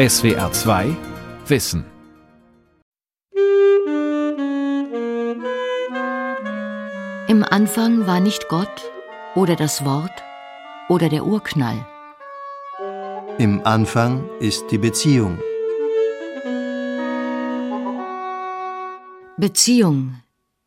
SWR 0.00 0.50
2 0.50 0.96
Wissen. 1.48 1.84
Im 7.28 7.44
Anfang 7.44 8.06
war 8.06 8.18
nicht 8.20 8.48
Gott 8.48 8.90
oder 9.34 9.56
das 9.56 9.84
Wort 9.84 10.22
oder 10.88 11.10
der 11.10 11.26
Urknall. 11.26 11.86
Im 13.36 13.60
Anfang 13.66 14.24
ist 14.38 14.70
die 14.70 14.78
Beziehung. 14.78 15.38
Beziehung 19.36 20.22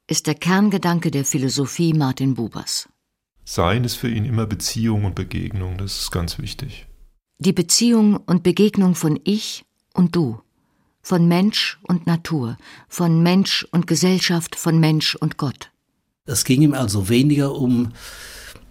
ist 0.06 0.28
der 0.28 0.36
Kerngedanke 0.36 1.10
der 1.10 1.26
Philosophie 1.26 1.94
Martin 1.94 2.36
Bubers. 2.36 2.88
Sein 3.46 3.84
ist 3.84 3.96
für 3.96 4.10
ihn 4.10 4.26
immer 4.26 4.46
Beziehung 4.46 5.06
und 5.06 5.16
Begegnung, 5.16 5.80
das 5.80 6.02
ist 6.02 6.12
ganz 6.12 6.38
wichtig. 6.38 6.86
Die 7.40 7.54
Beziehung 7.54 8.18
und 8.18 8.44
Begegnung 8.44 8.96
von 8.96 9.20
Ich 9.24 9.66
und 9.94 10.16
Du, 10.16 10.40
von 11.02 11.28
Mensch 11.28 11.80
und 11.84 12.08
Natur, 12.08 12.58
von 12.88 13.22
Mensch 13.22 13.68
und 13.72 13.88
Gesellschaft, 13.88 14.56
von 14.56 14.80
Mensch 14.80 15.16
und 15.16 15.38
Gott. 15.38 15.72
Es 16.26 16.46
ging 16.46 16.62
ihm 16.62 16.74
also 16.74 17.10
weniger 17.10 17.54
um 17.54 17.92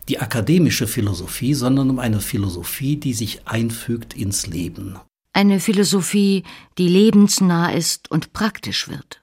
die 0.08 0.18
akademische 0.18 0.86
Philosophie, 0.86 1.54
sondern 1.54 1.90
um 1.90 1.98
eine 1.98 2.20
Philosophie, 2.20 2.96
die 2.96 3.12
sich 3.12 3.46
einfügt 3.46 4.14
ins 4.14 4.46
Leben. 4.46 4.98
Eine 5.32 5.60
Philosophie, 5.60 6.44
die 6.78 6.88
lebensnah 6.88 7.70
ist 7.70 8.10
und 8.10 8.32
praktisch 8.32 8.88
wird. 8.88 9.22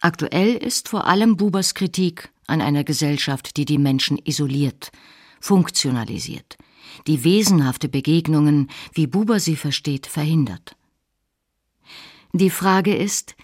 Aktuell 0.00 0.54
ist 0.54 0.88
vor 0.88 1.06
allem 1.06 1.36
Bubers 1.36 1.74
Kritik 1.74 2.30
an 2.46 2.60
einer 2.60 2.84
Gesellschaft, 2.84 3.56
die 3.56 3.64
die 3.64 3.78
Menschen 3.78 4.18
isoliert, 4.24 4.90
funktionalisiert, 5.40 6.56
die 7.06 7.24
wesenhafte 7.24 7.88
Begegnungen, 7.88 8.68
wie 8.92 9.06
Buber 9.06 9.40
sie 9.40 9.56
versteht, 9.56 10.06
verhindert. 10.06 10.76
Die 12.32 12.50
Frage 12.50 12.94
ist, 12.94 13.36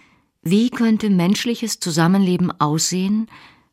wie 0.42 0.70
könnte 0.70 1.08
menschliches 1.08 1.78
Zusammenleben 1.78 2.50
aussehen, 2.60 3.28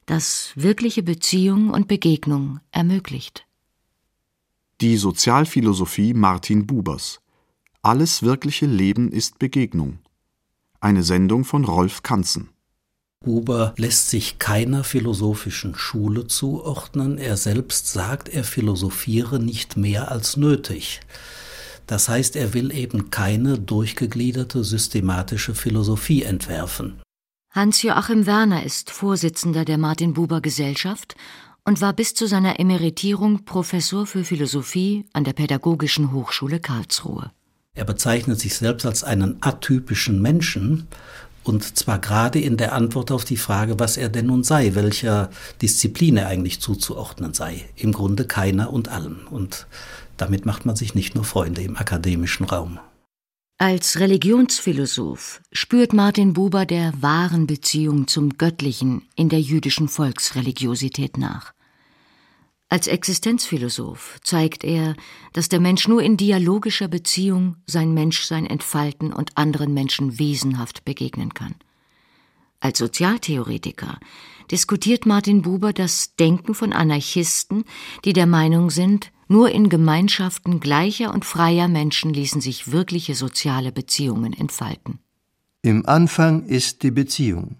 das 0.05 0.51
wirkliche 0.55 1.03
Beziehung 1.03 1.71
und 1.71 1.87
Begegnung 1.87 2.59
ermöglicht? 2.71 3.45
Die 4.81 4.95
Sozialphilosophie 4.95 6.13
Martin 6.13 6.65
Bubers. 6.65 7.19
Alles 7.81 8.23
wirkliche 8.23 8.65
Leben 8.65 9.11
ist 9.11 9.39
Begegnung. 9.39 9.99
Eine 10.79 11.03
Sendung 11.03 11.43
von 11.43 11.65
Rolf 11.65 12.03
Kanzen. 12.03 12.49
Huber 13.25 13.73
lässt 13.75 14.09
sich 14.09 14.39
keiner 14.39 14.85
philosophischen 14.85 15.75
Schule 15.75 16.27
zuordnen. 16.27 17.17
Er 17.17 17.35
selbst 17.35 17.91
sagt, 17.91 18.29
er 18.29 18.45
philosophiere 18.45 19.39
nicht 19.39 19.75
mehr 19.75 20.09
als 20.09 20.37
nötig. 20.37 21.01
Das 21.85 22.07
heißt, 22.07 22.35
er 22.37 22.53
will 22.53 22.71
eben 22.71 23.09
keine 23.09 23.59
durchgegliederte 23.59 24.63
systematische 24.63 25.53
Philosophie 25.53 26.23
entwerfen. 26.23 27.01
Hans-Joachim 27.51 28.25
Werner 28.25 28.63
ist 28.63 28.91
Vorsitzender 28.91 29.65
der 29.65 29.77
Martin 29.77 30.13
Buber 30.13 30.39
Gesellschaft 30.39 31.15
und 31.65 31.81
war 31.81 31.93
bis 31.93 32.13
zu 32.13 32.25
seiner 32.25 32.59
Emeritierung 32.59 33.43
Professor 33.43 34.05
für 34.05 34.23
Philosophie 34.23 35.05
an 35.11 35.25
der 35.25 35.33
Pädagogischen 35.33 36.13
Hochschule 36.13 36.59
Karlsruhe. 36.59 37.31
Er 37.75 37.85
bezeichnet 37.85 38.39
sich 38.39 38.55
selbst 38.55 38.85
als 38.85 39.03
einen 39.03 39.37
atypischen 39.41 40.21
Menschen 40.21 40.87
und 41.49 41.77
zwar 41.77 41.99
gerade 41.99 42.39
in 42.39 42.57
der 42.57 42.73
Antwort 42.73 43.11
auf 43.11 43.25
die 43.25 43.35
Frage, 43.35 43.79
was 43.79 43.97
er 43.97 44.07
denn 44.07 44.27
nun 44.27 44.43
sei, 44.43 44.75
welcher 44.75 45.31
Disziplin 45.61 46.15
er 46.15 46.27
eigentlich 46.27 46.61
zuzuordnen 46.61 47.33
sei. 47.33 47.65
Im 47.75 47.91
Grunde 47.91 48.25
keiner 48.25 48.71
und 48.71 48.87
allen. 48.87 49.25
Und 49.25 49.65
damit 50.15 50.45
macht 50.45 50.67
man 50.67 50.75
sich 50.75 50.93
nicht 50.93 51.15
nur 51.15 51.23
Freunde 51.23 51.63
im 51.63 51.75
akademischen 51.75 52.45
Raum. 52.45 52.79
Als 53.57 53.99
Religionsphilosoph 53.99 55.41
spürt 55.51 55.91
Martin 55.91 56.33
Buber 56.33 56.65
der 56.65 56.93
wahren 57.01 57.47
Beziehung 57.47 58.07
zum 58.07 58.37
Göttlichen 58.37 59.01
in 59.15 59.27
der 59.27 59.41
jüdischen 59.41 59.89
Volksreligiosität 59.89 61.17
nach. 61.17 61.51
Als 62.71 62.85
Existenzphilosoph 62.85 64.19
zeigt 64.23 64.63
er, 64.63 64.95
dass 65.33 65.49
der 65.49 65.59
Mensch 65.59 65.87
nur 65.87 66.03
in 66.03 66.17
dialogischer 66.17 66.87
Beziehung 66.87 67.55
sein 67.65 67.95
Menschsein 67.95 68.45
entfalten 68.45 69.11
und 69.11 69.35
anderen 69.37 69.73
Menschen 69.73 70.19
wesenhaft 70.19 70.85
begegnen 70.85 71.33
kann. 71.33 71.55
Als 72.59 72.77
Sozialtheoretiker 72.77 73.99
diskutiert 74.51 75.07
Martin 75.07 75.41
Buber 75.41 75.73
das 75.73 76.15
Denken 76.15 76.53
von 76.53 76.71
Anarchisten, 76.71 77.63
die 78.05 78.13
der 78.13 78.27
Meinung 78.27 78.69
sind, 78.69 79.11
nur 79.27 79.49
in 79.49 79.69
Gemeinschaften 79.69 80.59
gleicher 80.59 81.11
und 81.11 81.25
freier 81.25 81.67
Menschen 81.67 82.13
ließen 82.13 82.41
sich 82.41 82.71
wirkliche 82.71 83.15
soziale 83.15 83.71
Beziehungen 83.71 84.33
entfalten. 84.33 84.99
Im 85.63 85.87
Anfang 85.87 86.45
ist 86.45 86.83
die 86.83 86.91
Beziehung. 86.91 87.55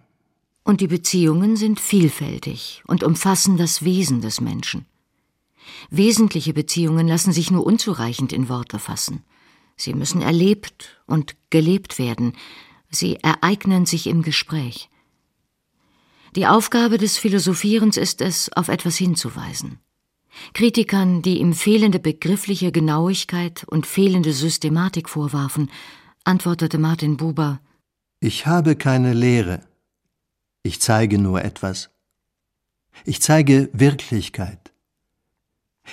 Und 0.64 0.82
die 0.82 0.88
Beziehungen 0.88 1.56
sind 1.56 1.80
vielfältig 1.80 2.84
und 2.86 3.04
umfassen 3.04 3.58
das 3.58 3.84
Wesen 3.84 4.22
des 4.22 4.40
Menschen. 4.40 4.86
Wesentliche 5.90 6.54
Beziehungen 6.54 7.08
lassen 7.08 7.32
sich 7.32 7.52
nur 7.52 7.66
unzureichend 7.66 8.34
in 8.34 8.50
Worte 8.50 8.80
fassen. 8.80 9.24
Sie 9.76 9.94
müssen 9.94 10.22
erlebt 10.22 11.02
und 11.06 11.36
gelebt 11.50 12.00
werden. 12.00 12.34
Sie 12.90 13.16
ereignen 13.18 13.86
sich 13.86 14.08
im 14.08 14.24
Gespräch. 14.24 14.90
Die 16.36 16.48
Aufgabe 16.48 16.98
des 16.98 17.18
Philosophierens 17.18 17.98
ist 17.98 18.22
es, 18.22 18.52
auf 18.54 18.68
etwas 18.68 18.98
hinzuweisen. 18.98 19.80
Kritikern, 20.54 21.22
die 21.22 21.40
ihm 21.40 21.54
fehlende 21.54 22.00
begriffliche 22.00 22.72
Genauigkeit 22.72 23.64
und 23.66 23.88
fehlende 23.88 24.34
Systematik 24.34 25.10
vorwarfen, 25.10 25.72
antwortete 26.24 26.78
Martin 26.78 27.18
Buber 27.18 27.60
Ich 28.20 28.46
habe 28.46 28.76
keine 28.76 29.14
Lehre. 29.14 29.62
Ich 30.62 30.80
zeige 30.82 31.18
nur 31.18 31.44
etwas. 31.44 31.90
Ich 33.06 33.22
zeige 33.22 33.70
Wirklichkeit. 33.74 34.72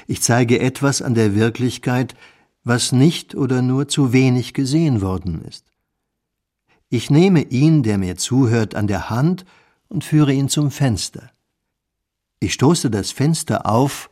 Ich 0.06 0.22
zeige 0.22 0.60
etwas 0.60 1.02
an 1.02 1.14
der 1.14 1.34
Wirklichkeit, 1.34 2.14
was 2.64 2.92
nicht 2.92 3.34
oder 3.34 3.62
nur 3.62 3.88
zu 3.88 4.12
wenig 4.12 4.54
gesehen 4.54 5.00
worden 5.00 5.42
ist. 5.42 5.64
Ich 6.88 7.10
nehme 7.10 7.42
ihn, 7.42 7.82
der 7.82 7.98
mir 7.98 8.16
zuhört, 8.16 8.74
an 8.74 8.86
der 8.86 9.10
Hand 9.10 9.44
und 9.88 10.04
führe 10.04 10.32
ihn 10.32 10.48
zum 10.48 10.70
Fenster. 10.70 11.30
Ich 12.40 12.54
stoße 12.54 12.90
das 12.90 13.10
Fenster 13.12 13.66
auf 13.66 14.10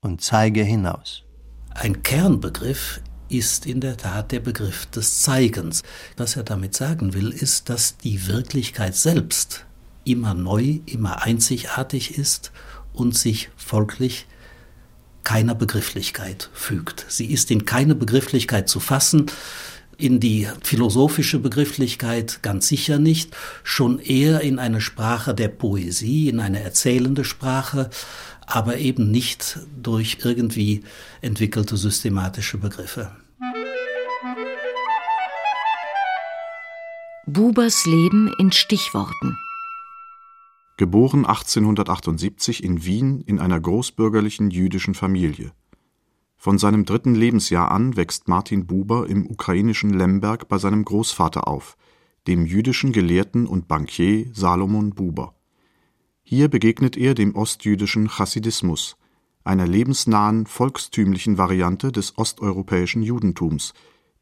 und 0.00 0.20
zeige 0.20 0.62
hinaus. 0.62 1.22
Ein 1.70 2.02
Kernbegriff 2.02 3.00
ist 3.28 3.66
in 3.66 3.80
der 3.80 3.96
Tat 3.96 4.32
der 4.32 4.40
Begriff 4.40 4.86
des 4.86 5.22
Zeigens. 5.22 5.82
Was 6.16 6.36
er 6.36 6.42
damit 6.42 6.74
sagen 6.74 7.14
will, 7.14 7.30
ist, 7.30 7.68
dass 7.68 7.96
die 7.96 8.26
Wirklichkeit 8.26 8.94
selbst 8.94 9.66
immer 10.04 10.34
neu, 10.34 10.80
immer 10.86 11.22
einzigartig 11.22 12.18
ist 12.18 12.52
und 12.92 13.16
sich 13.16 13.50
folglich 13.56 14.26
keiner 15.24 15.54
Begrifflichkeit 15.54 16.50
fügt. 16.52 17.06
Sie 17.08 17.26
ist 17.26 17.50
in 17.50 17.64
keine 17.64 17.94
Begrifflichkeit 17.94 18.68
zu 18.68 18.78
fassen, 18.78 19.26
in 19.96 20.20
die 20.20 20.48
philosophische 20.62 21.38
Begrifflichkeit 21.38 22.42
ganz 22.42 22.68
sicher 22.68 22.98
nicht, 22.98 23.36
schon 23.62 23.98
eher 23.98 24.40
in 24.40 24.58
eine 24.58 24.80
Sprache 24.80 25.34
der 25.34 25.48
Poesie, 25.48 26.28
in 26.28 26.40
eine 26.40 26.60
erzählende 26.60 27.24
Sprache, 27.24 27.90
aber 28.46 28.78
eben 28.78 29.10
nicht 29.10 29.58
durch 29.80 30.18
irgendwie 30.24 30.82
entwickelte 31.20 31.76
systematische 31.76 32.58
Begriffe. 32.58 33.10
Bubers 37.26 37.86
Leben 37.86 38.30
in 38.38 38.52
Stichworten. 38.52 39.36
Geboren 40.76 41.24
1878 41.24 42.64
in 42.64 42.84
Wien 42.84 43.20
in 43.20 43.38
einer 43.38 43.60
großbürgerlichen 43.60 44.50
jüdischen 44.50 44.94
Familie. 44.94 45.52
Von 46.36 46.58
seinem 46.58 46.84
dritten 46.84 47.14
Lebensjahr 47.14 47.70
an 47.70 47.96
wächst 47.96 48.26
Martin 48.26 48.66
Buber 48.66 49.08
im 49.08 49.24
ukrainischen 49.30 49.90
Lemberg 49.90 50.48
bei 50.48 50.58
seinem 50.58 50.84
Großvater 50.84 51.46
auf, 51.46 51.76
dem 52.26 52.44
jüdischen 52.44 52.90
Gelehrten 52.90 53.46
und 53.46 53.68
Bankier 53.68 54.26
Salomon 54.34 54.90
Buber. 54.96 55.36
Hier 56.24 56.48
begegnet 56.48 56.96
er 56.96 57.14
dem 57.14 57.36
ostjüdischen 57.36 58.08
Chassidismus, 58.08 58.96
einer 59.44 59.68
lebensnahen, 59.68 60.44
volkstümlichen 60.44 61.38
Variante 61.38 61.92
des 61.92 62.18
osteuropäischen 62.18 63.04
Judentums, 63.04 63.74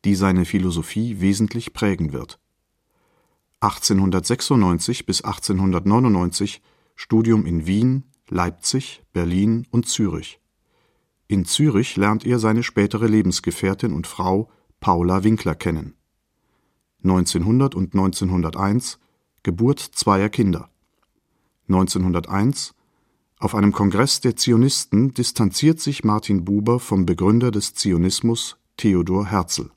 die 0.04 0.14
seine 0.14 0.44
Philosophie 0.44 1.18
wesentlich 1.22 1.72
prägen 1.72 2.12
wird 2.12 2.41
1896 3.62 5.06
bis 5.06 5.22
1899 5.22 6.62
Studium 6.96 7.46
in 7.46 7.66
Wien, 7.66 8.04
Leipzig, 8.28 9.02
Berlin 9.12 9.66
und 9.70 9.88
Zürich. 9.88 10.40
In 11.28 11.44
Zürich 11.44 11.96
lernt 11.96 12.26
er 12.26 12.38
seine 12.38 12.64
spätere 12.64 13.06
Lebensgefährtin 13.06 13.92
und 13.92 14.06
Frau 14.06 14.50
Paula 14.80 15.22
Winkler 15.22 15.54
kennen. 15.54 15.94
1900 17.04 17.74
und 17.74 17.94
1901 17.94 18.98
Geburt 19.44 19.78
zweier 19.78 20.28
Kinder. 20.28 20.68
1901 21.68 22.74
auf 23.38 23.54
einem 23.54 23.72
Kongress 23.72 24.20
der 24.20 24.36
Zionisten 24.36 25.14
distanziert 25.14 25.80
sich 25.80 26.04
Martin 26.04 26.44
Buber 26.44 26.80
vom 26.80 27.06
Begründer 27.06 27.50
des 27.50 27.74
Zionismus 27.74 28.56
Theodor 28.76 29.26
Herzl 29.26 29.70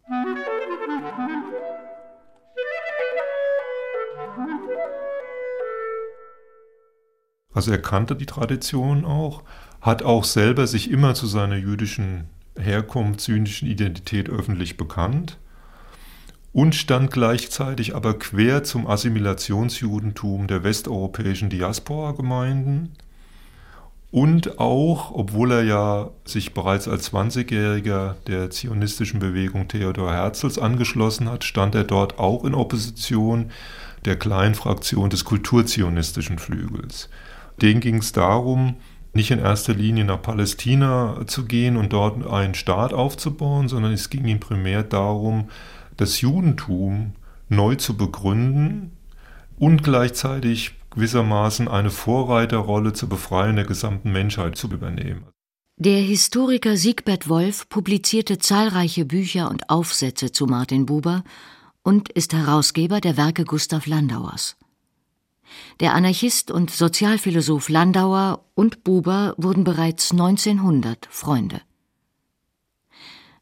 Also 7.55 7.71
er 7.71 7.81
kannte 7.81 8.15
die 8.15 8.27
Tradition 8.27 9.05
auch, 9.05 9.41
hat 9.81 10.03
auch 10.03 10.25
selber 10.25 10.67
sich 10.67 10.91
immer 10.91 11.15
zu 11.15 11.25
seiner 11.25 11.55
jüdischen 11.55 12.25
Herkunft, 12.57 13.27
jüdischen 13.27 13.67
Identität 13.67 14.29
öffentlich 14.29 14.77
bekannt 14.77 15.37
und 16.53 16.75
stand 16.75 17.11
gleichzeitig 17.11 17.95
aber 17.95 18.19
quer 18.19 18.63
zum 18.63 18.87
Assimilationsjudentum 18.87 20.47
der 20.47 20.63
westeuropäischen 20.63 21.49
Diaspora-Gemeinden 21.49 22.91
und 24.11 24.59
auch, 24.59 25.11
obwohl 25.11 25.51
er 25.51 25.63
ja 25.63 26.09
sich 26.23 26.53
bereits 26.53 26.87
als 26.87 27.11
20-Jähriger 27.11 28.15
der 28.27 28.49
zionistischen 28.49 29.19
Bewegung 29.19 29.67
Theodor 29.67 30.11
Herzls 30.13 30.57
angeschlossen 30.57 31.29
hat, 31.29 31.43
stand 31.43 31.75
er 31.75 31.83
dort 31.83 32.19
auch 32.19 32.45
in 32.45 32.53
Opposition 32.53 33.51
der 34.05 34.17
kleinen 34.17 34.55
Fraktion 34.55 35.09
des 35.09 35.25
kulturzionistischen 35.25 36.39
Flügels. 36.39 37.09
Den 37.61 37.79
ging 37.79 37.97
es 37.97 38.11
darum, 38.11 38.75
nicht 39.13 39.31
in 39.31 39.39
erster 39.39 39.73
Linie 39.73 40.03
nach 40.03 40.21
Palästina 40.21 41.25
zu 41.25 41.45
gehen 41.45 41.77
und 41.77 41.93
dort 41.93 42.27
einen 42.27 42.53
Staat 42.53 42.93
aufzubauen, 42.93 43.69
sondern 43.69 43.93
es 43.93 44.09
ging 44.09 44.25
ihm 44.25 44.39
primär 44.39 44.83
darum, 44.83 45.49
das 45.95 46.19
Judentum 46.19 47.13
neu 47.47 47.75
zu 47.75 47.95
begründen 47.95 48.91
und 49.57 49.83
gleichzeitig 49.83 50.75
gewissermaßen 50.91 51.67
eine 51.67 51.91
Vorreiterrolle 51.91 52.93
zur 52.93 53.09
Befreiung 53.09 53.55
der 53.55 53.65
gesamten 53.65 54.11
Menschheit 54.11 54.57
zu 54.57 54.67
übernehmen. 54.67 55.23
Der 55.77 55.99
Historiker 55.99 56.77
Siegbert 56.77 57.27
Wolf 57.27 57.67
publizierte 57.67 58.37
zahlreiche 58.37 59.05
Bücher 59.05 59.49
und 59.49 59.69
Aufsätze 59.69 60.31
zu 60.31 60.45
Martin 60.45 60.85
Buber 60.85 61.23
und 61.83 62.09
ist 62.09 62.33
Herausgeber 62.33 63.01
der 63.01 63.17
Werke 63.17 63.43
Gustav 63.43 63.85
Landauers. 63.85 64.55
Der 65.79 65.93
Anarchist 65.93 66.51
und 66.51 66.71
Sozialphilosoph 66.71 67.69
Landauer 67.69 68.45
und 68.55 68.83
Buber 68.83 69.35
wurden 69.37 69.63
bereits 69.63 70.11
1900 70.11 71.07
Freunde. 71.09 71.61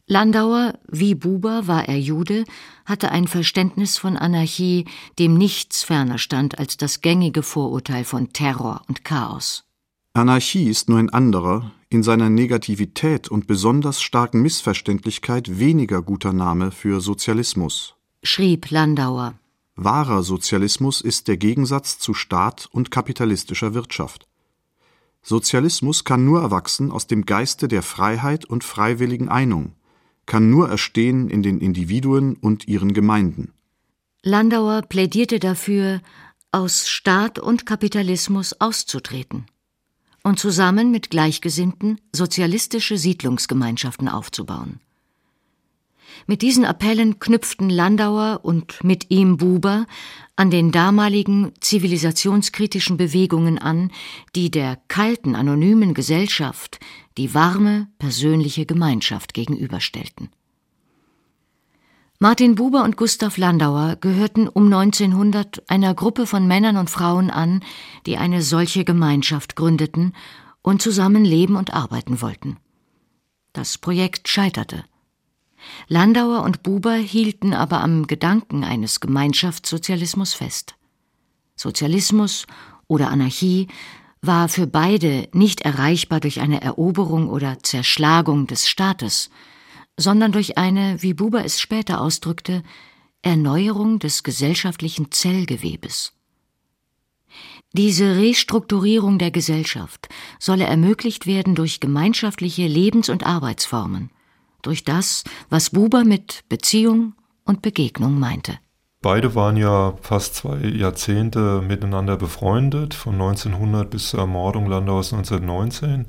Landauer, 0.05 0.79
wie 0.87 1.15
Buber 1.15 1.67
war 1.67 1.87
er 1.87 1.97
Jude, 1.97 2.43
hatte 2.85 3.11
ein 3.11 3.27
Verständnis 3.27 3.97
von 3.97 4.17
Anarchie, 4.17 4.85
dem 5.17 5.35
nichts 5.35 5.83
ferner 5.83 6.17
stand 6.17 6.59
als 6.59 6.75
das 6.75 6.99
gängige 6.99 7.41
Vorurteil 7.41 8.03
von 8.03 8.33
Terror 8.33 8.81
und 8.89 9.05
Chaos. 9.05 9.63
Anarchie 10.13 10.69
ist 10.69 10.89
nur 10.89 10.99
ein 10.99 11.09
anderer, 11.09 11.71
in 11.89 12.03
seiner 12.03 12.29
Negativität 12.29 13.29
und 13.29 13.47
besonders 13.47 14.01
starken 14.01 14.41
Missverständlichkeit 14.41 15.57
weniger 15.57 16.01
guter 16.01 16.33
Name 16.33 16.71
für 16.71 16.99
Sozialismus, 16.99 17.95
schrieb 18.23 18.71
Landauer. 18.71 19.35
Wahrer 19.75 20.21
Sozialismus 20.21 21.01
ist 21.01 21.27
der 21.27 21.37
Gegensatz 21.37 21.97
zu 21.97 22.13
Staat 22.13 22.67
und 22.71 22.91
kapitalistischer 22.91 23.73
Wirtschaft. 23.73 24.27
Sozialismus 25.23 26.03
kann 26.03 26.25
nur 26.25 26.41
erwachsen 26.41 26.91
aus 26.91 27.07
dem 27.07 27.25
Geiste 27.25 27.67
der 27.67 27.81
Freiheit 27.81 28.45
und 28.45 28.63
freiwilligen 28.63 29.29
Einung, 29.29 29.73
kann 30.25 30.49
nur 30.49 30.69
erstehen 30.69 31.29
in 31.29 31.41
den 31.41 31.59
Individuen 31.59 32.35
und 32.35 32.67
ihren 32.67 32.93
Gemeinden. 32.93 33.53
Landauer 34.21 34.83
plädierte 34.83 35.39
dafür, 35.39 36.01
aus 36.51 36.87
Staat 36.87 37.39
und 37.39 37.65
Kapitalismus 37.65 38.53
auszutreten 38.61 39.47
und 40.23 40.39
zusammen 40.39 40.91
mit 40.91 41.09
Gleichgesinnten 41.09 41.99
sozialistische 42.13 42.97
Siedlungsgemeinschaften 42.97 44.07
aufzubauen. 44.07 44.79
Mit 46.27 46.41
diesen 46.41 46.65
Appellen 46.65 47.19
knüpften 47.19 47.69
Landauer 47.69 48.41
und 48.43 48.83
mit 48.83 49.09
ihm 49.09 49.37
Buber 49.37 49.85
an 50.35 50.49
den 50.49 50.71
damaligen 50.71 51.51
zivilisationskritischen 51.59 52.97
Bewegungen 52.97 53.57
an, 53.59 53.91
die 54.35 54.49
der 54.49 54.79
kalten, 54.87 55.35
anonymen 55.35 55.93
Gesellschaft 55.93 56.79
die 57.17 57.33
warme, 57.33 57.87
persönliche 57.99 58.65
Gemeinschaft 58.65 59.33
gegenüberstellten. 59.33 60.29
Martin 62.19 62.55
Buber 62.55 62.83
und 62.83 62.95
Gustav 62.95 63.37
Landauer 63.37 63.97
gehörten 63.97 64.47
um 64.47 64.65
1900 64.71 65.69
einer 65.69 65.93
Gruppe 65.93 66.25
von 66.25 66.47
Männern 66.47 66.77
und 66.77 66.89
Frauen 66.89 67.29
an, 67.29 67.61
die 68.05 68.17
eine 68.17 68.41
solche 68.41 68.85
Gemeinschaft 68.85 69.55
gründeten 69.55 70.13
und 70.61 70.81
zusammen 70.81 71.25
leben 71.25 71.57
und 71.57 71.73
arbeiten 71.73 72.21
wollten. 72.21 72.57
Das 73.51 73.77
Projekt 73.77 74.29
scheiterte. 74.29 74.85
Landauer 75.87 76.43
und 76.43 76.63
Buber 76.63 76.93
hielten 76.93 77.53
aber 77.53 77.81
am 77.81 78.07
Gedanken 78.07 78.63
eines 78.63 78.99
Gemeinschaftssozialismus 78.99 80.33
fest. 80.33 80.75
Sozialismus 81.55 82.45
oder 82.87 83.09
Anarchie 83.09 83.67
war 84.21 84.47
für 84.49 84.67
beide 84.67 85.27
nicht 85.33 85.61
erreichbar 85.61 86.19
durch 86.19 86.39
eine 86.39 86.61
Eroberung 86.61 87.29
oder 87.29 87.59
Zerschlagung 87.61 88.47
des 88.47 88.67
Staates, 88.67 89.29
sondern 89.97 90.31
durch 90.31 90.57
eine, 90.57 91.01
wie 91.01 91.13
Buber 91.13 91.43
es 91.43 91.59
später 91.59 92.01
ausdrückte, 92.01 92.63
Erneuerung 93.21 93.99
des 93.99 94.23
gesellschaftlichen 94.23 95.11
Zellgewebes. 95.11 96.13
Diese 97.73 98.17
Restrukturierung 98.17 99.17
der 99.17 99.31
Gesellschaft 99.31 100.07
solle 100.39 100.65
ermöglicht 100.65 101.25
werden 101.25 101.55
durch 101.55 101.79
gemeinschaftliche 101.79 102.67
Lebens- 102.67 103.09
und 103.09 103.25
Arbeitsformen, 103.25 104.11
durch 104.63 104.83
das, 104.83 105.23
was 105.49 105.69
Buber 105.69 106.03
mit 106.03 106.43
Beziehung 106.49 107.13
und 107.45 107.61
Begegnung 107.61 108.19
meinte. 108.19 108.57
Beide 109.01 109.35
waren 109.35 109.57
ja 109.57 109.95
fast 110.01 110.35
zwei 110.35 110.59
Jahrzehnte 110.59 111.61
miteinander 111.61 112.15
befreundet, 112.15 112.93
von 112.93 113.15
1900 113.15 113.89
bis 113.89 114.09
zur 114.09 114.21
Ermordung 114.21 114.65
Landauers 114.67 115.13
1919, 115.13 116.05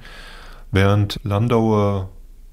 während 0.71 1.19
Landauer 1.25 2.11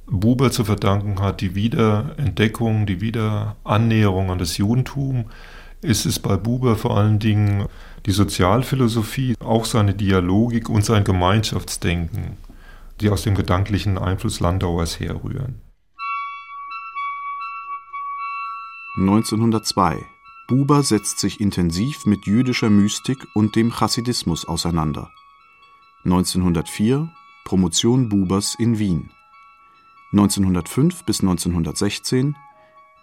Buber 0.07 0.51
zu 0.51 0.65
verdanken 0.65 1.21
hat 1.21 1.41
die 1.41 1.55
Wiederentdeckung, 1.55 2.85
die 2.85 3.01
Wiederannäherung 3.01 4.31
an 4.31 4.39
das 4.39 4.57
Judentum, 4.57 5.25
ist 5.81 6.05
es 6.05 6.19
bei 6.19 6.37
Buber 6.37 6.75
vor 6.75 6.97
allen 6.97 7.19
Dingen 7.19 7.67
die 8.05 8.11
Sozialphilosophie, 8.11 9.35
auch 9.39 9.65
seine 9.65 9.93
Dialogik 9.93 10.69
und 10.69 10.83
sein 10.83 11.03
Gemeinschaftsdenken, 11.03 12.37
die 12.99 13.09
aus 13.09 13.23
dem 13.23 13.35
gedanklichen 13.35 13.97
Einfluss 13.97 14.39
Landauers 14.39 14.99
herrühren. 14.99 15.61
1902 18.97 20.05
Buber 20.49 20.83
setzt 20.83 21.19
sich 21.19 21.39
intensiv 21.39 22.05
mit 22.05 22.25
jüdischer 22.25 22.69
Mystik 22.69 23.25
und 23.33 23.55
dem 23.55 23.71
Chassidismus 23.71 24.43
auseinander. 24.45 25.09
1904 26.03 27.09
Promotion 27.45 28.09
Bubers 28.09 28.55
in 28.55 28.79
Wien. 28.79 29.09
1905 30.11 31.05
bis 31.05 31.21
1916 31.21 32.35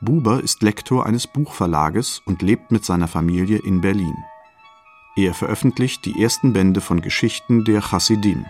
Buber 0.03 0.43
ist 0.43 0.63
Lektor 0.63 1.07
eines 1.07 1.27
Buchverlages 1.27 2.21
und 2.27 2.43
lebt 2.43 2.71
mit 2.71 2.85
seiner 2.85 3.09
Familie 3.09 3.57
in 3.57 3.81
Berlin. 3.81 4.17
Er 5.17 5.33
veröffentlicht 5.33 6.05
die 6.05 6.23
ersten 6.23 6.53
Bände 6.53 6.83
von 6.83 7.01
Geschichten 7.01 7.65
der 7.65 7.81
Chassidim. 7.81 8.45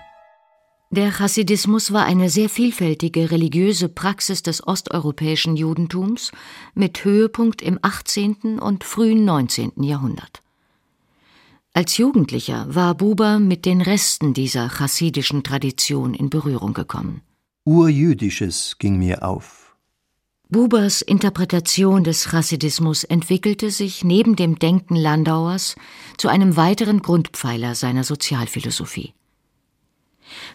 Der 0.91 1.13
Chassidismus 1.13 1.93
war 1.93 2.07
eine 2.07 2.31
sehr 2.31 2.49
vielfältige 2.49 3.31
religiöse 3.31 3.91
Praxis 3.91 4.43
des 4.43 4.67
osteuropäischen 4.67 5.55
Judentums 5.55 6.33
mit 6.75 7.05
Höhepunkt 7.05 7.61
im 7.61 7.79
18. 7.83 8.59
und 8.59 8.85
frühen 8.85 9.27
19. 9.27 9.83
Jahrhundert. 9.83 10.41
Als 11.75 11.99
Jugendlicher 11.99 12.75
war 12.75 12.95
Buber 12.95 13.39
mit 13.39 13.67
den 13.67 13.83
Resten 13.83 14.33
dieser 14.33 14.71
chassidischen 14.71 15.45
Tradition 15.45 16.15
in 16.15 16.31
Berührung 16.31 16.73
gekommen. 16.73 17.21
Urjüdisches 17.65 18.77
ging 18.79 18.99
mir 18.99 19.23
auf. 19.23 19.77
Bubers 20.49 21.03
Interpretation 21.03 22.03
des 22.03 22.31
Chassidismus 22.31 23.05
entwickelte 23.05 23.71
sich 23.71 24.05
neben 24.05 24.35
dem 24.37 24.59
Denken 24.59 24.97
Landauers 24.97 25.77
zu 26.17 26.29
einem 26.29 26.57
weiteren 26.57 27.03
Grundpfeiler 27.03 27.75
seiner 27.75 28.05
Sozialphilosophie. 28.05 29.13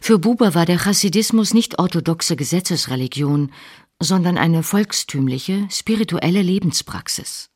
Für 0.02 0.20
Buber 0.20 0.56
war 0.56 0.66
der 0.66 0.80
Chassidismus 0.80 1.54
nicht 1.54 1.80
orthodoxe 1.80 2.36
Gesetzesreligion, 2.36 3.52
sondern 4.00 4.38
eine 4.38 4.64
volkstümliche, 4.64 5.68
spirituelle 5.70 6.42
Lebenspraxis. 6.42 7.50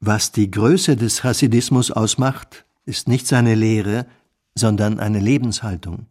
Was 0.00 0.32
die 0.32 0.50
Größe 0.50 0.96
des 0.96 1.22
Chassidismus 1.22 1.90
ausmacht, 1.90 2.64
ist 2.84 3.08
nicht 3.08 3.26
seine 3.26 3.54
Lehre, 3.54 4.06
sondern 4.54 4.98
eine 4.98 5.20
Lebenshaltung. 5.20 6.06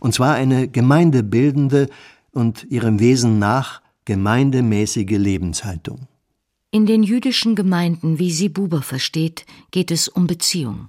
Und 0.00 0.14
zwar 0.14 0.34
eine 0.34 0.68
gemeindebildende 0.68 1.88
und 2.32 2.64
ihrem 2.70 3.00
Wesen 3.00 3.38
nach 3.38 3.82
gemeindemäßige 4.04 5.18
Lebenshaltung. 5.18 6.08
In 6.70 6.86
den 6.86 7.02
jüdischen 7.02 7.54
Gemeinden, 7.54 8.18
wie 8.18 8.30
sie 8.30 8.48
Buber 8.48 8.82
versteht, 8.82 9.46
geht 9.70 9.90
es 9.90 10.08
um 10.08 10.26
Beziehung. 10.26 10.88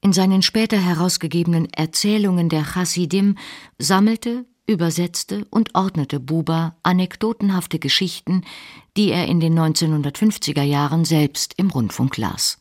In 0.00 0.12
seinen 0.12 0.42
später 0.42 0.76
herausgegebenen 0.78 1.68
Erzählungen 1.72 2.48
der 2.48 2.64
Chassidim 2.64 3.36
sammelte, 3.78 4.44
übersetzte 4.68 5.44
und 5.50 5.74
ordnete 5.74 6.20
Buber 6.20 6.76
anekdotenhafte 6.84 7.78
Geschichten, 7.78 8.42
die 8.96 9.10
er 9.10 9.26
in 9.26 9.40
den 9.40 9.58
1950er 9.58 10.62
Jahren 10.62 11.04
selbst 11.04 11.54
im 11.56 11.70
Rundfunk 11.70 12.16
las. 12.16 12.58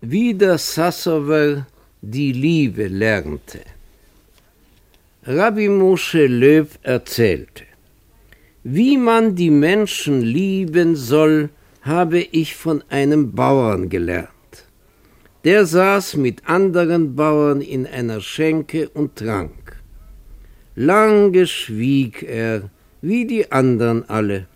Wie 0.00 0.34
der 0.34 0.58
Sassower 0.58 1.66
die 2.02 2.32
Liebe 2.32 2.88
lernte. 2.88 3.60
Rabbi 5.24 5.68
Moshe 5.70 6.26
Löw 6.26 6.68
erzählte, 6.82 7.64
wie 8.62 8.98
man 8.98 9.34
die 9.34 9.50
Menschen 9.50 10.20
lieben 10.20 10.96
soll, 10.96 11.48
habe 11.80 12.20
ich 12.20 12.54
von 12.54 12.82
einem 12.90 13.32
Bauern 13.32 13.88
gelernt. 13.88 14.33
Der 15.44 15.66
saß 15.66 16.16
mit 16.16 16.48
anderen 16.48 17.16
Bauern 17.16 17.60
in 17.60 17.86
einer 17.86 18.20
Schenke 18.22 18.88
und 18.88 19.16
trank. 19.16 19.82
Lange 20.74 21.46
schwieg 21.46 22.22
er, 22.22 22.70
wie 23.02 23.26
die 23.26 23.52
anderen 23.52 24.08
alle. 24.08 24.46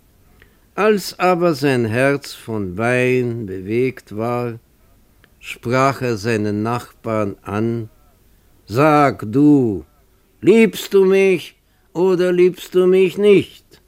Als 0.73 1.19
aber 1.19 1.53
sein 1.53 1.85
Herz 1.85 2.33
von 2.33 2.77
Wein 2.77 3.45
bewegt 3.45 4.17
war, 4.17 4.59
sprach 5.39 6.01
er 6.01 6.17
seinen 6.17 6.63
Nachbarn 6.63 7.35
an, 7.43 7.89
Sag 8.65 9.25
du, 9.31 9.85
liebst 10.41 10.93
du 10.93 11.05
mich 11.05 11.55
oder 11.93 12.31
liebst 12.31 12.73
du 12.73 12.87
mich 12.87 13.17
nicht? 13.17 13.81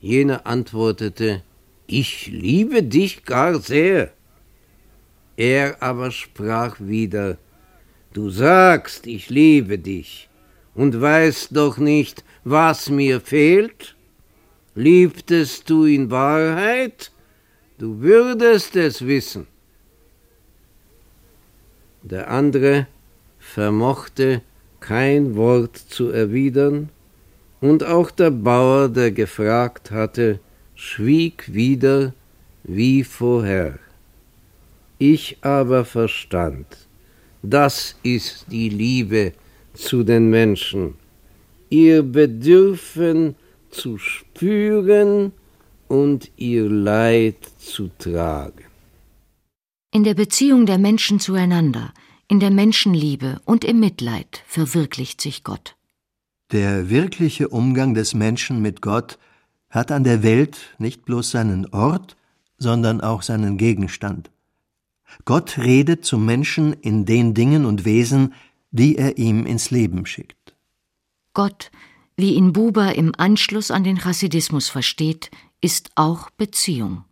Jener 0.00 0.46
antwortete, 0.46 1.42
Ich 1.86 2.26
liebe 2.26 2.82
dich 2.82 3.24
gar 3.24 3.60
sehr. 3.60 4.15
Er 5.36 5.82
aber 5.82 6.10
sprach 6.10 6.76
wieder, 6.80 7.38
Du 8.12 8.30
sagst, 8.30 9.06
ich 9.06 9.28
liebe 9.28 9.78
dich, 9.78 10.30
und 10.74 10.98
weißt 10.98 11.54
doch 11.54 11.76
nicht, 11.76 12.24
was 12.44 12.88
mir 12.88 13.20
fehlt? 13.20 13.94
Liebtest 14.74 15.68
du 15.68 15.84
in 15.84 16.10
Wahrheit? 16.10 17.10
Du 17.78 18.00
würdest 18.00 18.74
es 18.76 19.06
wissen. 19.06 19.46
Der 22.02 22.30
andere 22.30 22.86
vermochte 23.38 24.40
kein 24.80 25.36
Wort 25.36 25.76
zu 25.76 26.08
erwidern, 26.08 26.88
und 27.60 27.84
auch 27.84 28.10
der 28.10 28.30
Bauer, 28.30 28.88
der 28.88 29.10
gefragt 29.10 29.90
hatte, 29.90 30.40
schwieg 30.74 31.52
wieder 31.52 32.14
wie 32.64 33.02
vorher. 33.02 33.78
Ich 34.98 35.36
aber 35.42 35.84
verstand, 35.84 36.66
das 37.42 37.96
ist 38.02 38.46
die 38.50 38.70
Liebe 38.70 39.34
zu 39.74 40.04
den 40.04 40.30
Menschen, 40.30 40.94
ihr 41.68 42.02
Bedürfen 42.02 43.34
zu 43.68 43.98
spüren 43.98 45.32
und 45.88 46.30
ihr 46.36 46.68
Leid 46.68 47.36
zu 47.58 47.90
tragen. 47.98 48.64
In 49.92 50.02
der 50.02 50.14
Beziehung 50.14 50.64
der 50.64 50.78
Menschen 50.78 51.20
zueinander, 51.20 51.92
in 52.28 52.40
der 52.40 52.50
Menschenliebe 52.50 53.40
und 53.44 53.64
im 53.64 53.80
Mitleid 53.80 54.42
verwirklicht 54.46 55.20
sich 55.20 55.44
Gott. 55.44 55.76
Der 56.52 56.88
wirkliche 56.88 57.48
Umgang 57.48 57.92
des 57.92 58.14
Menschen 58.14 58.62
mit 58.62 58.80
Gott 58.80 59.18
hat 59.68 59.92
an 59.92 60.04
der 60.04 60.22
Welt 60.22 60.56
nicht 60.78 61.04
bloß 61.04 61.32
seinen 61.32 61.66
Ort, 61.66 62.16
sondern 62.56 63.02
auch 63.02 63.22
seinen 63.22 63.58
Gegenstand. 63.58 64.30
Gott 65.24 65.58
redet 65.58 66.04
zum 66.04 66.24
Menschen 66.24 66.72
in 66.72 67.04
den 67.04 67.34
Dingen 67.34 67.64
und 67.64 67.84
Wesen, 67.84 68.34
die 68.70 68.96
er 68.96 69.18
ihm 69.18 69.46
ins 69.46 69.70
Leben 69.70 70.06
schickt. 70.06 70.54
Gott, 71.34 71.70
wie 72.16 72.34
ihn 72.34 72.52
Buber 72.52 72.94
im 72.94 73.12
Anschluss 73.16 73.70
an 73.70 73.84
den 73.84 73.98
Chassidismus 73.98 74.68
versteht, 74.68 75.30
ist 75.60 75.90
auch 75.94 76.30
Beziehung. 76.30 77.04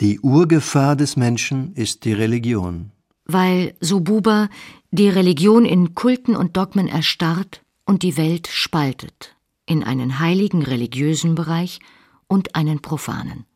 Die 0.00 0.20
Urgefahr 0.20 0.96
des 0.96 1.16
Menschen 1.16 1.74
ist 1.74 2.04
die 2.04 2.12
Religion. 2.12 2.90
Weil, 3.24 3.74
so 3.80 4.00
Buber, 4.00 4.48
die 4.90 5.08
Religion 5.08 5.64
in 5.64 5.94
Kulten 5.94 6.34
und 6.34 6.56
Dogmen 6.56 6.88
erstarrt 6.88 7.62
und 7.84 8.02
die 8.02 8.16
Welt 8.16 8.48
spaltet 8.48 9.36
in 9.66 9.84
einen 9.84 10.18
heiligen 10.18 10.62
religiösen 10.62 11.34
Bereich 11.34 11.78
und 12.26 12.54
einen 12.56 12.80
profanen. 12.80 13.46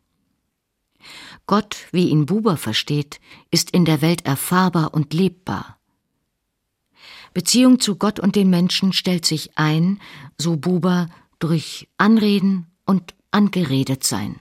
Gott, 1.47 1.77
wie 1.93 2.09
ihn 2.09 2.27
Buber 2.27 2.57
versteht, 2.57 3.21
ist 3.51 3.71
in 3.71 3.85
der 3.85 4.03
Welt 4.03 4.27
erfahrbar 4.27 4.95
und 4.95 5.15
lebbar. 5.15 5.79
Beziehung 7.35 7.81
zu 7.81 7.97
Gott 7.97 8.19
und 8.19 8.35
den 8.35 8.51
Menschen 8.51 8.93
stellt 8.93 9.27
sich 9.27 9.57
ein, 9.57 10.01
so 10.39 10.57
Buber, 10.57 11.09
durch 11.39 11.89
Anreden 11.99 12.67
und 12.87 13.15
angeredet 13.31 14.05
sein. 14.05 14.41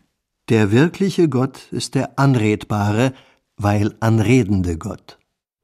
Der 0.49 0.71
wirkliche 0.71 1.27
Gott 1.27 1.71
ist 1.71 1.95
der 1.95 2.17
anredbare, 2.17 3.13
weil 3.57 3.95
anredende 3.99 4.77
Gott. 4.77 5.17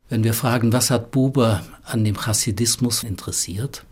Wenn 0.09 0.23
wir 0.23 0.33
fragen, 0.33 0.73
was 0.73 0.89
hat 0.91 1.11
Buber 1.11 1.63
an 1.83 2.03
dem 2.03 2.17
Chassidismus 2.17 3.03
interessiert? 3.03 3.85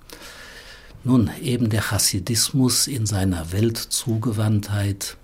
Nun, 1.05 1.29
eben 1.41 1.69
der 1.69 1.81
Chassidismus 1.81 2.87
in 2.87 3.05
seiner 3.05 3.53
Weltzugewandtheit, 3.53 5.15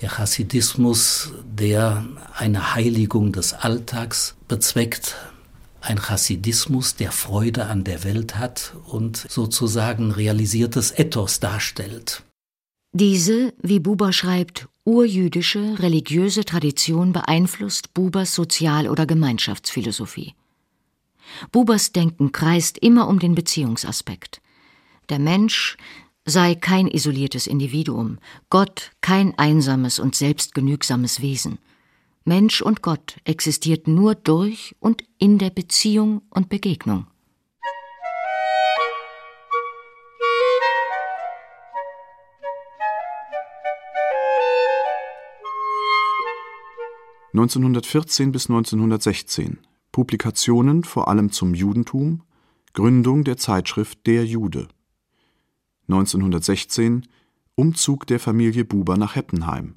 der 0.00 0.10
Chassidismus, 0.10 1.32
der 1.44 2.04
eine 2.34 2.74
Heiligung 2.74 3.32
des 3.32 3.54
Alltags 3.54 4.34
bezweckt, 4.48 5.16
ein 5.80 5.98
Chassidismus, 5.98 6.96
der 6.96 7.12
Freude 7.12 7.66
an 7.66 7.84
der 7.84 8.04
Welt 8.04 8.36
hat 8.36 8.74
und 8.86 9.16
sozusagen 9.28 10.10
realisiertes 10.10 10.92
Ethos 10.98 11.40
darstellt. 11.40 12.22
Diese, 12.92 13.52
wie 13.60 13.80
Buber 13.80 14.12
schreibt, 14.12 14.68
urjüdische 14.84 15.78
religiöse 15.80 16.44
Tradition 16.44 17.12
beeinflusst 17.12 17.92
Bubers 17.92 18.34
Sozial- 18.34 18.88
oder 18.88 19.04
Gemeinschaftsphilosophie. 19.04 20.34
Bubers 21.50 21.92
Denken 21.92 22.32
kreist 22.32 22.78
immer 22.78 23.08
um 23.08 23.18
den 23.18 23.34
Beziehungsaspekt. 23.34 24.40
Der 25.08 25.18
Mensch 25.18 25.76
sei 26.24 26.54
kein 26.54 26.88
isoliertes 26.88 27.46
Individuum, 27.46 28.18
Gott 28.48 28.92
kein 29.00 29.38
einsames 29.38 29.98
und 29.98 30.14
selbstgenügsames 30.14 31.20
Wesen. 31.20 31.58
Mensch 32.24 32.62
und 32.62 32.80
Gott 32.80 33.18
existiert 33.24 33.86
nur 33.86 34.14
durch 34.14 34.74
und 34.80 35.04
in 35.18 35.38
der 35.38 35.50
Beziehung 35.50 36.22
und 36.30 36.48
Begegnung. 36.48 37.06
1914 47.34 48.30
bis 48.30 48.48
1916 48.48 49.58
Publikationen 49.90 50.84
vor 50.84 51.08
allem 51.08 51.32
zum 51.32 51.52
Judentum, 51.52 52.22
Gründung 52.74 53.24
der 53.24 53.36
Zeitschrift 53.36 54.06
Der 54.06 54.24
Jude 54.24 54.68
1916 55.88 57.06
Umzug 57.56 58.06
der 58.06 58.18
Familie 58.18 58.64
Buber 58.64 58.96
nach 58.96 59.14
Heppenheim. 59.14 59.76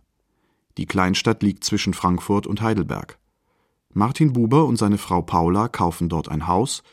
Die 0.77 0.85
Kleinstadt 0.85 1.43
liegt 1.43 1.63
zwischen 1.63 1.93
Frankfurt 1.93 2.47
und 2.47 2.61
Heidelberg. 2.61 3.19
Martin 3.93 4.33
Buber 4.33 4.65
und 4.65 4.77
seine 4.77 4.97
Frau 4.97 5.21
Paula 5.21 5.67
kaufen 5.67 6.07
dort 6.09 6.29
ein 6.29 6.47
Haus 6.47 6.83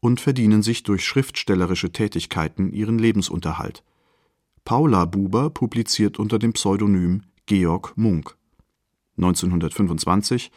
und 0.00 0.20
verdienen 0.20 0.62
sich 0.62 0.82
durch 0.82 1.04
schriftstellerische 1.04 1.92
Tätigkeiten 1.92 2.72
ihren 2.72 2.98
Lebensunterhalt. 2.98 3.84
Paula 4.64 5.04
Buber 5.04 5.50
publiziert 5.50 6.18
unter 6.18 6.38
dem 6.38 6.52
Pseudonym 6.52 7.22
Georg 7.46 7.96
Munk 7.96 8.36
1925 9.16 10.50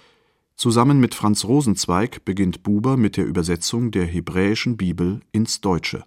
Zusammen 0.56 1.00
mit 1.00 1.14
Franz 1.14 1.46
Rosenzweig 1.46 2.26
beginnt 2.26 2.64
Buber 2.64 2.98
mit 2.98 3.16
der 3.16 3.26
Übersetzung 3.26 3.92
der 3.92 4.06
hebräischen 4.06 4.76
Bibel 4.76 5.20
ins 5.32 5.62
Deutsche. 5.62 6.04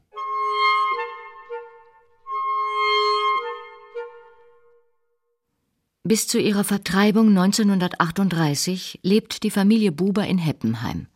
Bis 6.10 6.26
zu 6.26 6.40
ihrer 6.40 6.64
Vertreibung 6.64 7.28
1938 7.28 8.98
lebt 9.04 9.44
die 9.44 9.50
Familie 9.52 9.92
Buber 9.92 10.26
in 10.26 10.38
Heppenheim. 10.38 11.06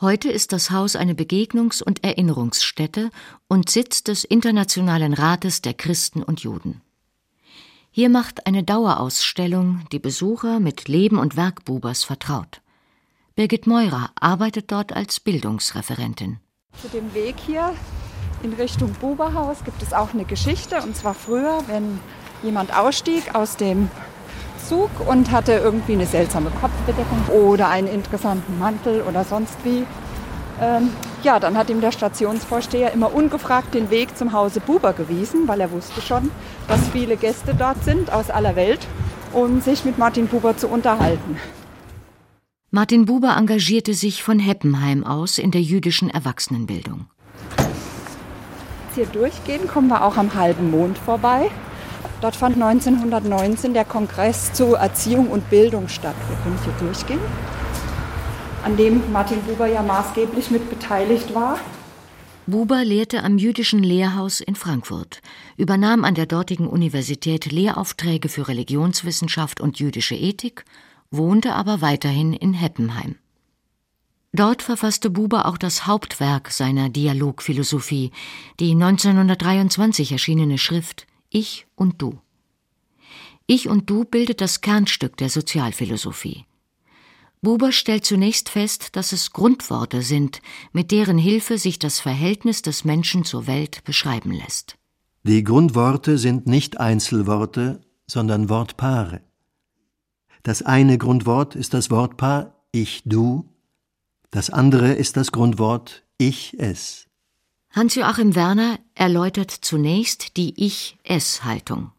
Heute 0.00 0.30
ist 0.30 0.52
das 0.52 0.70
Haus 0.70 0.94
eine 0.94 1.14
Begegnungs- 1.14 1.82
und 1.82 2.04
Erinnerungsstätte 2.04 3.10
und 3.48 3.70
Sitz 3.70 4.04
des 4.04 4.22
Internationalen 4.22 5.14
Rates 5.14 5.62
der 5.62 5.74
Christen 5.74 6.22
und 6.22 6.38
Juden. 6.44 6.80
Hier 7.90 8.08
macht 8.08 8.46
eine 8.46 8.62
Dauerausstellung 8.62 9.82
die 9.90 9.98
Besucher 9.98 10.60
mit 10.60 10.86
Leben 10.86 11.18
und 11.18 11.36
Werk 11.36 11.64
Bubers 11.64 12.04
vertraut. 12.04 12.60
Birgit 13.34 13.66
Meurer 13.66 14.12
arbeitet 14.14 14.70
dort 14.70 14.92
als 14.92 15.18
Bildungsreferentin. 15.18 16.38
Zu 16.80 16.86
dem 16.86 17.12
Weg 17.14 17.34
hier 17.44 17.74
in 18.44 18.52
Richtung 18.52 18.92
Buberhaus 19.00 19.64
gibt 19.64 19.82
es 19.82 19.92
auch 19.92 20.14
eine 20.14 20.24
Geschichte. 20.24 20.80
Und 20.82 20.94
zwar 20.94 21.14
früher, 21.14 21.64
wenn 21.66 21.98
jemand 22.42 22.76
ausstieg 22.76 23.34
aus 23.34 23.56
dem 23.56 23.90
Zug 24.68 24.90
und 25.06 25.30
hatte 25.30 25.52
irgendwie 25.52 25.94
eine 25.94 26.06
seltsame 26.06 26.50
Kopfbedeckung 26.50 27.26
oder 27.28 27.68
einen 27.68 27.88
interessanten 27.88 28.58
Mantel 28.58 29.02
oder 29.02 29.24
sonst 29.24 29.56
wie, 29.64 29.84
ähm, 30.60 30.90
ja, 31.22 31.40
dann 31.40 31.56
hat 31.56 31.70
ihm 31.70 31.80
der 31.80 31.92
Stationsvorsteher 31.92 32.92
immer 32.92 33.14
ungefragt 33.14 33.74
den 33.74 33.90
Weg 33.90 34.16
zum 34.16 34.32
Hause 34.32 34.60
Buber 34.60 34.92
gewiesen, 34.92 35.48
weil 35.48 35.60
er 35.60 35.72
wusste 35.72 36.00
schon, 36.00 36.30
dass 36.68 36.88
viele 36.88 37.16
Gäste 37.16 37.54
dort 37.54 37.82
sind 37.84 38.12
aus 38.12 38.30
aller 38.30 38.56
Welt, 38.56 38.86
um 39.32 39.60
sich 39.60 39.84
mit 39.84 39.98
Martin 39.98 40.26
Buber 40.26 40.56
zu 40.56 40.68
unterhalten. 40.68 41.38
Martin 42.70 43.06
Buber 43.06 43.36
engagierte 43.38 43.94
sich 43.94 44.22
von 44.22 44.38
Heppenheim 44.38 45.02
aus 45.02 45.38
in 45.38 45.50
der 45.50 45.62
jüdischen 45.62 46.10
Erwachsenenbildung. 46.10 47.06
Jetzt 47.56 48.94
hier 48.94 49.06
durchgehen, 49.06 49.66
kommen 49.66 49.88
wir 49.88 50.04
auch 50.04 50.18
am 50.18 50.34
halben 50.34 50.70
Mond 50.70 50.98
vorbei. 50.98 51.50
Dort 52.20 52.34
fand 52.34 52.60
1919 52.60 53.74
der 53.74 53.84
Kongress 53.84 54.52
zu 54.52 54.74
Erziehung 54.74 55.28
und 55.28 55.48
Bildung 55.50 55.88
statt. 55.88 56.16
Wir 56.28 56.36
können 56.38 56.58
hier 56.64 56.86
durchgehen, 56.86 57.20
an 58.64 58.76
dem 58.76 59.12
Martin 59.12 59.40
Buber 59.42 59.68
ja 59.68 59.82
maßgeblich 59.82 60.50
mit 60.50 60.68
beteiligt 60.68 61.32
war. 61.32 61.58
Buber 62.46 62.84
lehrte 62.84 63.22
am 63.22 63.38
jüdischen 63.38 63.82
Lehrhaus 63.82 64.40
in 64.40 64.56
Frankfurt, 64.56 65.20
übernahm 65.56 66.04
an 66.04 66.14
der 66.14 66.26
dortigen 66.26 66.66
Universität 66.66 67.52
Lehraufträge 67.52 68.28
für 68.28 68.48
Religionswissenschaft 68.48 69.60
und 69.60 69.78
jüdische 69.78 70.16
Ethik, 70.16 70.64
wohnte 71.10 71.54
aber 71.54 71.82
weiterhin 71.82 72.32
in 72.32 72.54
Heppenheim. 72.54 73.16
Dort 74.32 74.62
verfasste 74.62 75.08
Buber 75.10 75.46
auch 75.46 75.56
das 75.56 75.86
Hauptwerk 75.86 76.50
seiner 76.50 76.88
Dialogphilosophie, 76.88 78.10
die 78.58 78.72
1923 78.72 80.12
erschienene 80.12 80.58
Schrift 80.58 81.06
Ich 81.30 81.66
und 81.74 82.00
Du. 82.00 82.18
Ich 83.46 83.68
und 83.68 83.90
Du 83.90 84.04
bildet 84.04 84.40
das 84.40 84.60
Kernstück 84.60 85.16
der 85.16 85.28
Sozialphilosophie. 85.28 86.44
Buber 87.40 87.70
stellt 87.70 88.04
zunächst 88.04 88.48
fest, 88.48 88.96
dass 88.96 89.12
es 89.12 89.32
Grundworte 89.32 90.02
sind, 90.02 90.40
mit 90.72 90.90
deren 90.90 91.18
Hilfe 91.18 91.58
sich 91.58 91.78
das 91.78 92.00
Verhältnis 92.00 92.62
des 92.62 92.84
Menschen 92.84 93.24
zur 93.24 93.46
Welt 93.46 93.84
beschreiben 93.84 94.32
lässt. 94.32 94.76
Die 95.22 95.44
Grundworte 95.44 96.18
sind 96.18 96.46
nicht 96.46 96.80
Einzelworte, 96.80 97.80
sondern 98.06 98.48
Wortpaare. 98.48 99.20
Das 100.42 100.62
eine 100.62 100.98
Grundwort 100.98 101.54
ist 101.54 101.74
das 101.74 101.90
Wortpaar 101.90 102.54
ich 102.72 103.02
du, 103.04 103.48
das 104.30 104.50
andere 104.50 104.92
ist 104.92 105.16
das 105.16 105.32
Grundwort 105.32 106.04
ich 106.18 106.58
es. 106.58 107.07
Hans-Joachim 107.78 108.34
Werner 108.34 108.80
erläutert 108.96 109.52
zunächst 109.52 110.36
die 110.36 110.52
Ich-Es-Haltung. 110.66 111.92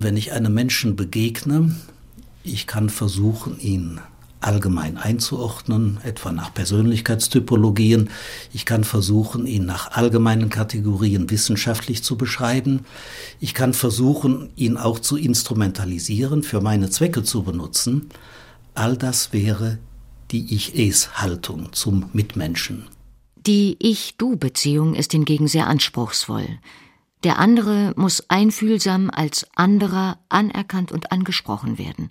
Wenn 0.00 0.16
ich 0.16 0.32
einem 0.32 0.52
Menschen 0.52 0.96
begegne, 0.96 1.76
ich 2.42 2.66
kann 2.66 2.88
versuchen, 2.88 3.60
ihn 3.60 4.00
allgemein 4.40 4.96
einzuordnen, 4.96 6.00
etwa 6.02 6.32
nach 6.32 6.52
Persönlichkeitstypologien. 6.52 8.10
Ich 8.52 8.66
kann 8.66 8.82
versuchen, 8.82 9.46
ihn 9.46 9.66
nach 9.66 9.92
allgemeinen 9.92 10.50
Kategorien 10.50 11.30
wissenschaftlich 11.30 12.02
zu 12.02 12.16
beschreiben. 12.18 12.84
Ich 13.38 13.54
kann 13.54 13.72
versuchen, 13.72 14.50
ihn 14.56 14.76
auch 14.76 14.98
zu 14.98 15.16
instrumentalisieren, 15.16 16.42
für 16.42 16.60
meine 16.60 16.90
Zwecke 16.90 17.22
zu 17.22 17.44
benutzen. 17.44 18.08
All 18.74 18.96
das 18.96 19.32
wäre 19.32 19.78
die 20.32 20.56
Ich-Es-Haltung 20.56 21.72
zum 21.72 22.10
Mitmenschen. 22.12 22.88
Die 23.46 23.76
Ich-Du-Beziehung 23.78 24.94
ist 24.94 25.12
hingegen 25.12 25.48
sehr 25.48 25.66
anspruchsvoll. 25.66 26.58
Der 27.24 27.38
andere 27.38 27.94
muss 27.96 28.28
einfühlsam 28.28 29.10
als 29.10 29.46
anderer 29.54 30.18
anerkannt 30.28 30.92
und 30.92 31.10
angesprochen 31.10 31.78
werden. 31.78 32.10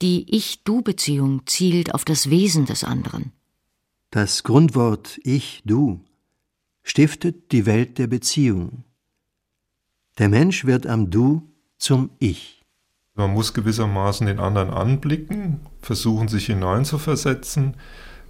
Die 0.00 0.34
Ich-Du-Beziehung 0.34 1.42
zielt 1.46 1.92
auf 1.94 2.04
das 2.04 2.30
Wesen 2.30 2.64
des 2.64 2.82
anderen. 2.82 3.32
Das 4.10 4.42
Grundwort 4.42 5.18
Ich-Du 5.22 6.00
stiftet 6.82 7.52
die 7.52 7.66
Welt 7.66 7.98
der 7.98 8.06
Beziehung. 8.06 8.84
Der 10.18 10.30
Mensch 10.30 10.64
wird 10.64 10.86
am 10.86 11.10
Du 11.10 11.42
zum 11.76 12.10
Ich. 12.18 12.62
Man 13.14 13.32
muss 13.32 13.52
gewissermaßen 13.52 14.26
den 14.26 14.38
anderen 14.38 14.70
anblicken, 14.70 15.60
versuchen 15.80 16.28
sich 16.28 16.46
hineinzuversetzen, 16.46 17.76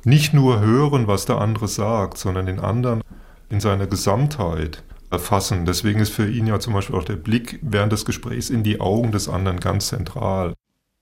nicht 0.07 0.33
nur 0.33 0.61
hören, 0.61 1.09
was 1.09 1.27
der 1.27 1.38
andere 1.38 1.66
sagt, 1.66 2.16
sondern 2.16 2.47
den 2.47 2.61
anderen 2.61 3.03
in 3.51 3.59
seiner 3.59 3.88
Gesamtheit 3.88 4.85
erfassen. 5.11 5.66
Deswegen 5.66 5.99
ist 5.99 6.12
für 6.12 6.31
ihn 6.31 6.47
ja 6.47 6.61
zum 6.61 6.75
Beispiel 6.75 6.95
auch 6.95 7.05
der 7.05 7.16
Blick 7.16 7.59
während 7.61 7.92
des 7.92 8.05
Gesprächs 8.05 8.49
in 8.49 8.62
die 8.62 8.81
Augen 8.81 9.11
des 9.11 9.29
anderen 9.29 9.59
ganz 9.59 9.88
zentral. 9.88 10.55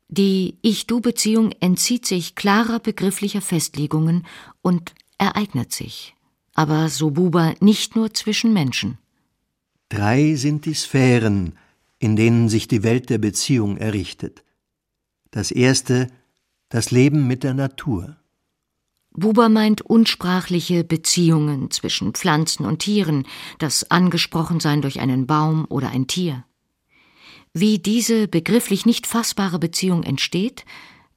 Die 0.09 0.57
Ich-Du-Beziehung 0.63 1.53
entzieht 1.61 2.07
sich 2.07 2.35
klarer 2.35 2.81
begrifflicher 2.81 3.43
Festlegungen 3.43 4.27
und 4.63 4.95
ereignet 5.19 5.73
sich. 5.73 6.15
Aber 6.55 6.89
so 6.89 7.11
Buber 7.11 7.55
nicht 7.61 7.97
nur 7.97 8.15
zwischen 8.15 8.55
Menschen. 8.55 8.97
Drei 9.91 10.35
sind 10.35 10.65
die 10.65 10.75
Sphären, 10.75 11.59
in 11.99 12.17
denen 12.17 12.49
sich 12.49 12.69
die 12.69 12.83
Welt 12.83 13.11
der 13.11 13.19
Beziehung 13.19 13.77
errichtet. 13.77 14.45
Das 15.31 15.51
erste, 15.51 16.09
das 16.71 16.91
Leben 16.91 17.27
mit 17.27 17.43
der 17.43 17.55
Natur. 17.55 18.17
Buber 19.17 19.49
meint 19.49 19.81
unsprachliche 19.81 20.83
Beziehungen 20.83 21.71
zwischen 21.71 22.13
Pflanzen 22.15 22.67
und 22.67 22.81
Tieren, 22.81 23.27
das 23.59 23.91
Angesprochensein 23.91 24.83
durch 24.83 24.99
einen 24.99 25.27
Baum 25.27 25.67
oder 25.69 25.91
ein 25.91 26.09
Tier. 26.09 26.45
Wie 27.53 27.79
diese 27.79 28.27
begrifflich 28.27 28.85
nicht 28.85 29.07
fassbare 29.07 29.61
Beziehung 29.61 30.03
entsteht, 30.03 30.65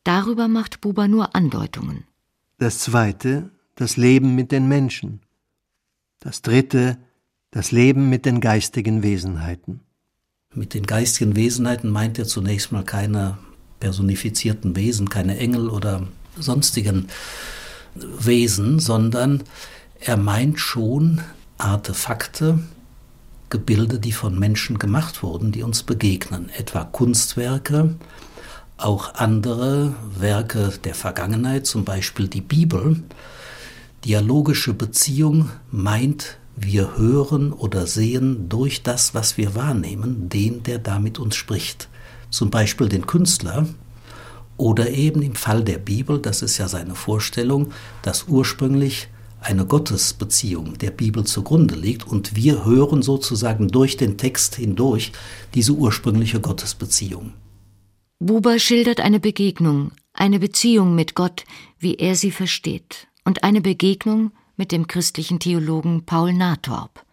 darüber 0.03 0.47
macht 0.47 0.79
Buber 0.81 1.07
nur 1.07 1.35
Andeutungen. 1.35 2.05
Das 2.59 2.79
zweite, 2.79 3.49
das 3.75 3.97
Leben 3.97 4.35
mit 4.35 4.51
den 4.51 4.67
Menschen. 4.67 5.21
Das 6.19 6.43
dritte, 6.43 6.99
das 7.49 7.71
Leben 7.71 8.09
mit 8.09 8.27
den 8.27 8.41
geistigen 8.41 9.01
Wesenheiten. 9.01 9.79
Mit 10.53 10.75
den 10.75 10.85
geistigen 10.85 11.35
Wesenheiten 11.35 11.89
meint 11.89 12.19
er 12.19 12.25
zunächst 12.25 12.71
mal 12.71 12.85
keine 12.85 13.39
personifizierten 13.79 14.75
Wesen, 14.75 15.09
keine 15.09 15.37
Engel 15.37 15.69
oder 15.69 16.07
sonstigen 16.37 17.07
Wesen, 18.19 18.79
sondern 18.79 19.43
er 19.99 20.17
meint 20.17 20.59
schon 20.59 21.21
Artefakte, 21.57 22.59
Gebilde, 23.49 23.99
die 23.99 24.11
von 24.11 24.37
Menschen 24.37 24.77
gemacht 24.77 25.23
wurden, 25.23 25.51
die 25.51 25.63
uns 25.63 25.83
begegnen, 25.83 26.49
etwa 26.49 26.83
Kunstwerke, 26.83 27.95
auch 28.77 29.15
andere 29.15 29.93
Werke 30.17 30.73
der 30.83 30.93
Vergangenheit, 30.93 31.65
zum 31.65 31.85
Beispiel 31.85 32.27
die 32.27 32.41
Bibel. 32.41 33.01
Dialogische 34.05 34.73
Beziehung 34.73 35.49
meint, 35.71 36.37
wir 36.55 36.97
hören 36.97 37.53
oder 37.53 37.87
sehen 37.87 38.49
durch 38.49 38.83
das, 38.83 39.13
was 39.13 39.37
wir 39.37 39.55
wahrnehmen, 39.55 40.29
den, 40.29 40.63
der 40.63 40.79
da 40.79 40.99
mit 40.99 41.19
uns 41.19 41.35
spricht. 41.35 41.87
Zum 42.29 42.49
Beispiel 42.49 42.89
den 42.89 43.07
Künstler 43.07 43.67
oder 44.57 44.89
eben 44.89 45.21
im 45.21 45.35
Fall 45.35 45.63
der 45.63 45.77
Bibel, 45.77 46.19
das 46.19 46.41
ist 46.41 46.57
ja 46.57 46.67
seine 46.67 46.95
Vorstellung, 46.95 47.71
dass 48.01 48.25
ursprünglich 48.27 49.07
eine 49.39 49.65
Gottesbeziehung 49.65 50.77
der 50.79 50.91
Bibel 50.91 51.23
zugrunde 51.23 51.75
liegt 51.75 52.07
und 52.07 52.35
wir 52.35 52.65
hören 52.65 53.01
sozusagen 53.01 53.67
durch 53.67 53.95
den 53.95 54.17
Text 54.17 54.55
hindurch 54.55 55.11
diese 55.53 55.73
ursprüngliche 55.73 56.41
Gottesbeziehung. 56.41 57.33
Buber 58.19 58.57
schildert 58.57 58.99
eine 58.99 59.19
Begegnung, 59.19 59.91
eine 60.11 60.39
Beziehung 60.39 60.95
mit 60.95 61.13
Gott, 61.13 61.45
wie 61.77 61.95
er 61.95 62.15
sie 62.15 62.31
versteht, 62.31 63.07
und 63.23 63.43
eine 63.43 63.61
Begegnung 63.61 64.31
mit 64.55 64.71
dem 64.71 64.87
christlichen 64.87 65.39
Theologen 65.39 66.05
Paul 66.05 66.33
Nathorp. 66.33 67.05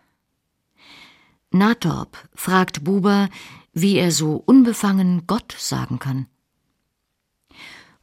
Nathorp 1.51 2.17
fragt 2.35 2.85
Buber, 2.85 3.29
wie 3.75 3.97
er 3.97 4.11
so 4.11 4.43
unbefangen 4.47 5.27
Gott 5.27 5.55
sagen 5.59 5.99
kann. 5.99 6.27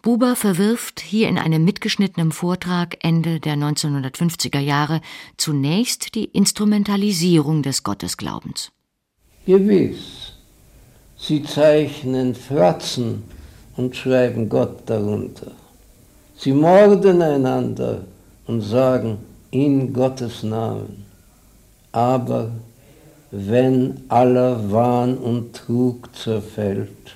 Buber 0.02 0.36
verwirft 0.36 1.00
hier 1.00 1.30
in 1.30 1.38
einem 1.38 1.64
mitgeschnittenen 1.64 2.32
Vortrag 2.32 2.98
Ende 3.02 3.40
der 3.40 3.56
1950er 3.56 4.60
Jahre 4.60 5.02
zunächst 5.38 6.16
die 6.16 6.26
Instrumentalisierung 6.26 7.62
des 7.62 7.84
Gottesglaubens. 7.84 8.72
Gewiss, 9.46 10.34
sie 11.18 11.44
zeichnen 11.44 12.34
Fratzen 12.34 13.24
und 13.78 13.96
schreiben 13.96 14.50
Gott 14.50 14.82
darunter. 14.88 15.52
Sie 16.36 16.54
morden 16.54 17.22
einander 17.22 18.04
und 18.48 18.62
sagen 18.62 19.20
in 19.52 19.94
Gottes 19.94 20.42
Namen. 20.42 21.06
Aber 21.92 22.52
wenn 23.30 24.02
aller 24.10 24.72
Wahn 24.72 25.18
und 25.18 25.56
Trug 25.56 26.10
zerfällt, 26.16 27.16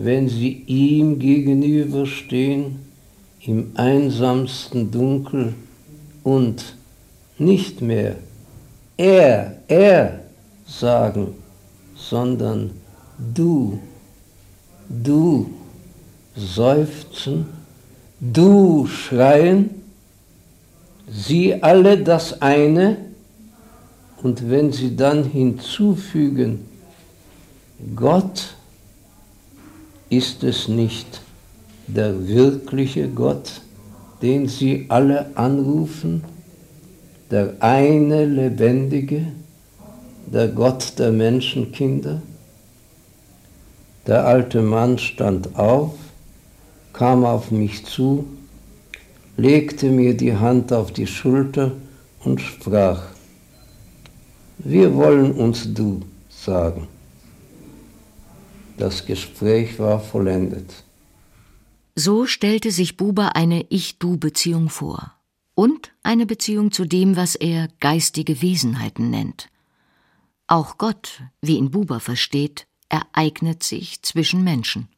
wenn 0.00 0.28
sie 0.28 0.62
ihm 0.66 1.18
gegenüberstehen 1.18 2.78
im 3.44 3.72
einsamsten 3.74 4.92
Dunkel 4.92 5.54
und 6.22 6.76
nicht 7.36 7.82
mehr 7.82 8.14
er, 8.96 9.58
er 9.66 10.20
sagen, 10.66 11.34
sondern 11.96 12.70
du, 13.34 13.80
du 14.88 15.50
seufzen, 16.36 17.46
du 18.20 18.86
schreien, 18.86 19.70
sie 21.10 21.60
alle 21.60 21.98
das 21.98 22.40
eine, 22.40 22.98
und 24.22 24.50
wenn 24.50 24.72
sie 24.72 24.96
dann 24.96 25.24
hinzufügen, 25.24 26.66
Gott 27.94 28.56
ist 30.10 30.42
es 30.42 30.68
nicht, 30.68 31.20
der 31.86 32.26
wirkliche 32.28 33.08
Gott, 33.08 33.60
den 34.22 34.48
sie 34.48 34.86
alle 34.88 35.36
anrufen, 35.36 36.24
der 37.30 37.54
eine 37.60 38.24
lebendige, 38.24 39.26
der 40.26 40.48
Gott 40.48 40.94
der 40.98 41.12
Menschenkinder? 41.12 42.22
Der 44.06 44.26
alte 44.26 44.62
Mann 44.62 44.98
stand 44.98 45.58
auf, 45.58 45.94
kam 46.92 47.24
auf 47.24 47.50
mich 47.50 47.84
zu, 47.84 48.24
legte 49.36 49.90
mir 49.90 50.16
die 50.16 50.34
Hand 50.34 50.72
auf 50.72 50.92
die 50.92 51.06
Schulter 51.06 51.72
und 52.24 52.40
sprach, 52.40 53.02
wir 54.58 54.94
wollen 54.94 55.32
uns 55.32 55.72
du 55.72 56.00
sagen. 56.28 56.88
Das 58.78 59.06
Gespräch 59.06 59.78
war 59.80 60.00
vollendet. 60.00 60.84
So 61.96 62.26
stellte 62.26 62.70
sich 62.70 62.96
Buber 62.96 63.34
eine 63.34 63.66
Ich-Du-Beziehung 63.70 64.70
vor 64.70 65.12
und 65.56 65.92
eine 66.04 66.26
Beziehung 66.26 66.70
zu 66.70 66.84
dem, 66.84 67.16
was 67.16 67.34
er 67.34 67.68
geistige 67.80 68.40
Wesenheiten 68.40 69.10
nennt. 69.10 69.50
Auch 70.46 70.78
Gott, 70.78 71.24
wie 71.42 71.56
ihn 71.56 71.72
Buber 71.72 71.98
versteht, 71.98 72.68
ereignet 72.88 73.64
sich 73.64 74.00
zwischen 74.02 74.44
Menschen. 74.44 74.88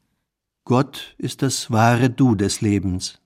Gott 0.65 1.15
ist 1.17 1.41
das 1.41 1.71
wahre 1.71 2.11
Du 2.11 2.35
des 2.35 2.61
Lebens. 2.61 3.19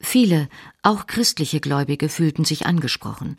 Viele, 0.00 0.48
auch 0.82 1.06
christliche 1.06 1.60
Gläubige, 1.60 2.08
fühlten 2.08 2.46
sich 2.46 2.64
angesprochen. 2.64 3.36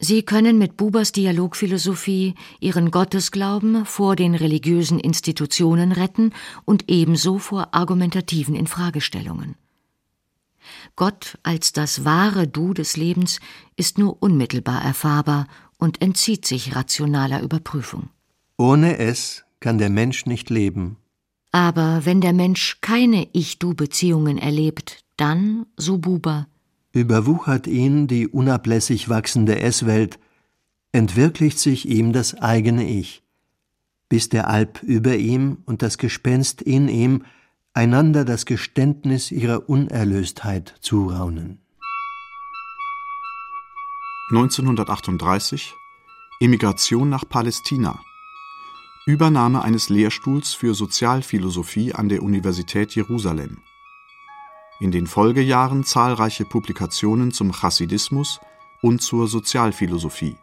Sie 0.00 0.22
können 0.22 0.58
mit 0.58 0.76
Bubers 0.76 1.10
Dialogphilosophie 1.10 2.34
ihren 2.60 2.92
Gottesglauben 2.92 3.84
vor 3.84 4.14
den 4.14 4.36
religiösen 4.36 5.00
Institutionen 5.00 5.90
retten 5.90 6.32
und 6.64 6.84
ebenso 6.88 7.38
vor 7.38 7.74
argumentativen 7.74 8.54
Infragestellungen. 8.54 9.56
Gott 10.94 11.38
als 11.42 11.72
das 11.72 12.04
wahre 12.04 12.46
Du 12.46 12.74
des 12.74 12.96
Lebens 12.96 13.40
ist 13.76 13.98
nur 13.98 14.22
unmittelbar 14.22 14.84
erfahrbar 14.84 15.48
und 15.78 16.00
entzieht 16.00 16.46
sich 16.46 16.76
rationaler 16.76 17.42
Überprüfung. 17.42 18.08
Ohne 18.56 18.98
es 18.98 19.44
kann 19.58 19.78
der 19.78 19.90
Mensch 19.90 20.26
nicht 20.26 20.50
leben. 20.50 20.96
Aber 21.50 22.04
wenn 22.04 22.20
der 22.20 22.32
Mensch 22.32 22.78
keine 22.80 23.26
Ich-Du-Beziehungen 23.32 24.38
erlebt, 24.38 25.04
dann, 25.16 25.66
so 25.76 25.98
Buber, 25.98 26.46
überwuchert 27.00 27.66
ihn 27.66 28.06
die 28.06 28.28
unablässig 28.28 29.08
wachsende 29.08 29.60
Es-Welt, 29.60 30.18
entwirklicht 30.92 31.58
sich 31.58 31.88
ihm 31.88 32.12
das 32.12 32.34
eigene 32.34 32.88
Ich, 32.88 33.22
bis 34.08 34.28
der 34.28 34.48
Alp 34.48 34.82
über 34.82 35.16
ihm 35.16 35.58
und 35.66 35.82
das 35.82 35.98
Gespenst 35.98 36.62
in 36.62 36.88
ihm 36.88 37.24
einander 37.72 38.24
das 38.24 38.46
Geständnis 38.46 39.30
ihrer 39.30 39.68
Unerlöstheit 39.68 40.74
zuraunen. 40.80 41.60
1938 44.30 45.74
Emigration 46.40 47.08
nach 47.08 47.26
Palästina 47.28 47.98
Übernahme 49.06 49.62
eines 49.62 49.88
Lehrstuhls 49.88 50.52
für 50.52 50.74
Sozialphilosophie 50.74 51.94
an 51.94 52.10
der 52.10 52.22
Universität 52.22 52.94
Jerusalem 52.94 53.62
in 54.80 54.90
den 54.90 55.06
Folgejahren 55.06 55.84
zahlreiche 55.84 56.44
Publikationen 56.44 57.32
zum 57.32 57.52
Chassidismus 57.52 58.40
und 58.82 59.02
zur 59.02 59.28
Sozialphilosophie. 59.28 60.36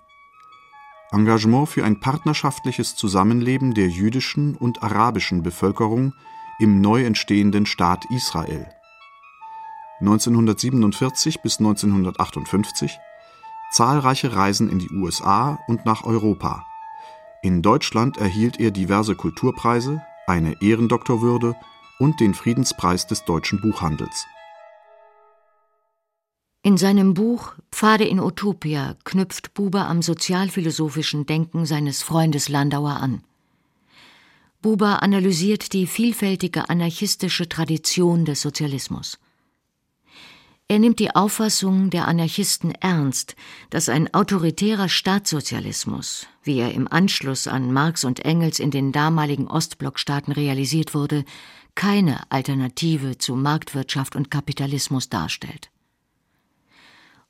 Engagement 1.11 1.69
für 1.69 1.85
ein 1.85 1.99
partnerschaftliches 1.99 2.95
Zusammenleben 2.95 3.73
der 3.73 3.87
jüdischen 3.87 4.55
und 4.55 4.83
arabischen 4.83 5.43
Bevölkerung 5.43 6.13
im 6.59 6.81
neu 6.81 7.05
entstehenden 7.05 7.65
Staat 7.65 8.05
Israel. 8.09 8.67
1947 10.01 11.41
bis 11.41 11.59
1958 11.59 12.97
zahlreiche 13.71 14.35
Reisen 14.35 14.69
in 14.69 14.79
die 14.79 14.89
USA 14.89 15.59
und 15.67 15.85
nach 15.85 16.03
Europa. 16.03 16.65
In 17.41 17.61
Deutschland 17.61 18.17
erhielt 18.17 18.59
er 18.59 18.71
diverse 18.71 19.15
Kulturpreise, 19.15 20.01
eine 20.27 20.61
Ehrendoktorwürde 20.61 21.55
und 21.99 22.19
den 22.19 22.33
Friedenspreis 22.33 23.07
des 23.07 23.25
deutschen 23.25 23.61
Buchhandels. 23.61 24.25
In 26.63 26.77
seinem 26.77 27.13
Buch 27.13 27.53
Pfade 27.71 28.05
in 28.05 28.19
Utopia 28.19 28.95
knüpft 29.03 29.53
Buber 29.53 29.87
am 29.87 30.01
sozialphilosophischen 30.01 31.27
Denken 31.27 31.65
seines 31.67 32.01
Freundes 32.01 32.49
Landauer 32.49 32.97
an. 33.01 33.23
Buber 34.63 35.03
analysiert 35.03 35.73
die 35.73 35.85
vielfältige 35.85 36.69
anarchistische 36.69 37.47
Tradition 37.47 38.25
des 38.25 38.41
Sozialismus. 38.41 39.19
Er 40.67 40.79
nimmt 40.79 40.97
die 40.97 41.15
Auffassung 41.15 41.91
der 41.91 42.07
Anarchisten 42.07 42.71
ernst, 42.71 43.35
dass 43.69 43.87
ein 43.87 44.11
autoritärer 44.15 44.89
Staatssozialismus, 44.89 46.25
wie 46.41 46.57
er 46.57 46.73
im 46.73 46.91
Anschluss 46.91 47.47
an 47.47 47.71
Marx 47.71 48.03
und 48.03 48.25
Engels 48.25 48.59
in 48.59 48.71
den 48.71 48.91
damaligen 48.91 49.47
Ostblockstaaten 49.47 50.33
realisiert 50.33 50.95
wurde, 50.95 51.23
keine 51.75 52.31
Alternative 52.31 53.19
zu 53.19 53.35
Marktwirtschaft 53.35 54.15
und 54.15 54.31
Kapitalismus 54.31 55.09
darstellt. 55.09 55.69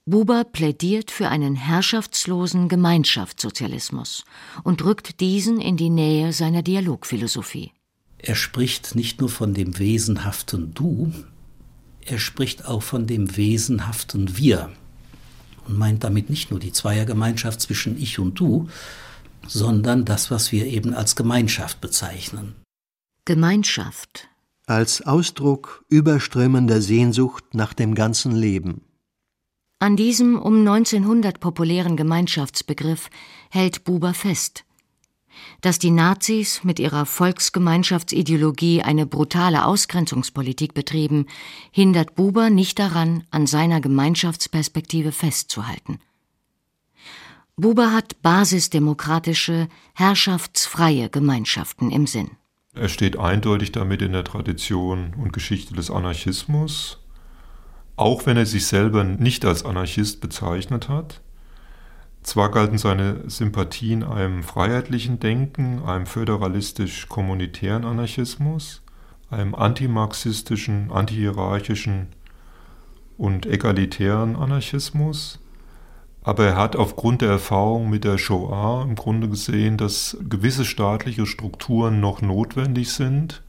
Buber 0.05 0.45
plädiert 0.45 1.11
für 1.11 1.27
einen 1.27 1.55
herrschaftslosen 1.55 2.69
Gemeinschaftssozialismus 2.69 4.23
und 4.63 4.85
rückt 4.85 5.19
diesen 5.19 5.59
in 5.59 5.75
die 5.75 5.89
Nähe 5.89 6.31
seiner 6.31 6.61
Dialogphilosophie. 6.61 7.73
Er 8.19 8.35
spricht 8.35 8.95
nicht 8.95 9.19
nur 9.19 9.29
von 9.29 9.53
dem 9.53 9.77
wesenhaften 9.77 10.73
Du, 10.73 11.11
er 12.05 12.19
spricht 12.19 12.65
auch 12.65 12.83
von 12.83 13.07
dem 13.07 13.35
wesenhaften 13.35 14.37
Wir 14.37 14.71
und 15.67 15.77
meint 15.77 16.03
damit 16.03 16.29
nicht 16.29 16.51
nur 16.51 16.59
die 16.59 16.71
Zweiergemeinschaft 16.71 17.59
zwischen 17.59 17.97
Ich 18.01 18.19
und 18.19 18.39
Du, 18.39 18.69
sondern 19.47 20.05
das, 20.05 20.31
was 20.31 20.51
wir 20.51 20.65
eben 20.65 20.93
als 20.93 21.15
Gemeinschaft 21.15 21.81
bezeichnen. 21.81 22.55
Gemeinschaft 23.25 24.29
als 24.67 25.05
Ausdruck 25.05 25.85
überströmender 25.89 26.81
Sehnsucht 26.81 27.53
nach 27.53 27.73
dem 27.73 27.93
ganzen 27.95 28.35
Leben. 28.35 28.81
An 29.79 29.95
diesem 29.95 30.41
um 30.41 30.59
1900 30.67 31.39
populären 31.39 31.97
Gemeinschaftsbegriff 31.97 33.09
hält 33.51 33.83
Buber 33.83 34.13
fest. 34.13 34.63
Dass 35.61 35.79
die 35.79 35.91
Nazis 35.91 36.63
mit 36.63 36.79
ihrer 36.79 37.05
Volksgemeinschaftsideologie 37.05 38.81
eine 38.81 39.05
brutale 39.05 39.65
Ausgrenzungspolitik 39.65 40.73
betrieben, 40.73 41.27
hindert 41.71 42.15
Buber 42.15 42.49
nicht 42.49 42.79
daran, 42.79 43.23
an 43.31 43.47
seiner 43.47 43.81
Gemeinschaftsperspektive 43.81 45.11
festzuhalten. 45.11 45.99
Buber 47.57 47.93
hat 47.93 48.21
basisdemokratische, 48.21 49.69
herrschaftsfreie 49.93 51.09
Gemeinschaften 51.09 51.89
im 51.89 52.05
Sinn. 52.05 52.31
Er 52.73 52.89
steht 52.89 53.17
eindeutig 53.17 53.71
damit 53.71 54.01
in 54.01 54.11
der 54.11 54.25
Tradition 54.25 55.13
und 55.13 55.31
Geschichte 55.31 55.73
des 55.73 55.89
Anarchismus, 55.89 56.99
auch 57.95 58.25
wenn 58.25 58.35
er 58.35 58.45
sich 58.45 58.67
selber 58.67 59.05
nicht 59.05 59.45
als 59.45 59.63
Anarchist 59.63 60.19
bezeichnet 60.19 60.89
hat. 60.89 61.21
Zwar 62.25 62.49
galten 62.49 62.79
seine 62.79 63.29
Sympathien 63.29 64.03
einem 64.03 64.41
freiheitlichen 64.41 65.19
Denken, 65.19 65.83
einem 65.85 66.07
föderalistisch-kommunitären 66.07 67.85
Anarchismus, 67.85 68.81
einem 69.29 69.53
antimarxistischen, 69.53 70.91
antihierarchischen 70.91 72.07
und 73.19 73.45
egalitären 73.45 74.35
Anarchismus, 74.35 75.39
aber 76.23 76.45
er 76.47 76.57
hat 76.57 76.75
aufgrund 76.75 77.21
der 77.21 77.29
Erfahrung 77.29 77.91
mit 77.91 78.03
der 78.03 78.17
Shoah 78.17 78.81
im 78.81 78.95
Grunde 78.95 79.29
gesehen, 79.29 79.77
dass 79.77 80.17
gewisse 80.27 80.65
staatliche 80.65 81.27
Strukturen 81.27 81.99
noch 81.99 82.23
notwendig 82.23 82.91
sind, 82.91 83.43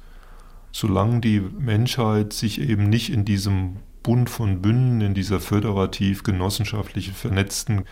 solange 0.71 1.21
die 1.21 1.41
Menschheit 1.41 2.35
sich 2.35 2.61
eben 2.61 2.91
nicht 2.91 3.09
in 3.09 3.25
diesem 3.25 3.77
Bund 4.07 4.31
von 4.31 4.63
Bünden, 4.63 5.01
in 5.01 5.15
dieser 5.15 5.41
föderativ 5.41 6.23
genossenschaftlich 6.23 7.11
vernetzten 7.11 7.87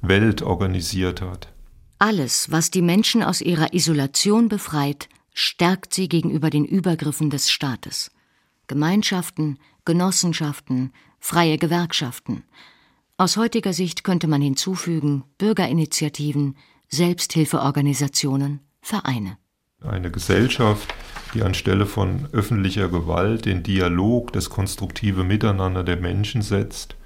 Welt 0.00 0.40
organisiert 0.40 1.20
hat. 1.20 1.52
Alles, 1.98 2.50
was 2.50 2.70
die 2.70 2.80
Menschen 2.80 3.22
aus 3.22 3.42
ihrer 3.42 3.74
Isolation 3.74 4.48
befreit, 4.48 5.10
stärkt 5.34 5.92
sie 5.92 6.08
gegenüber 6.08 6.48
den 6.48 6.64
Übergriffen 6.64 7.28
des 7.28 7.50
Staates. 7.50 8.10
Gemeinschaften, 8.66 9.58
Genossenschaften, 9.84 10.94
freie 11.20 11.58
Gewerkschaften, 11.58 12.44
aus 13.18 13.36
heutiger 13.36 13.74
Sicht 13.74 14.04
könnte 14.04 14.26
man 14.26 14.40
hinzufügen 14.40 15.24
Bürgerinitiativen, 15.36 16.56
Selbsthilfeorganisationen, 16.88 18.60
Vereine. 18.80 19.36
Eine 19.82 20.10
Gesellschaft, 20.10 20.94
die 21.34 21.42
anstelle 21.42 21.86
von 21.86 22.28
öffentlicher 22.32 22.88
Gewalt 22.88 23.44
den 23.44 23.62
Dialog, 23.62 24.32
das 24.32 24.50
konstruktive 24.50 25.24
Miteinander 25.24 25.84
der 25.84 25.96
Menschen 25.96 26.42
setzt 26.42 26.96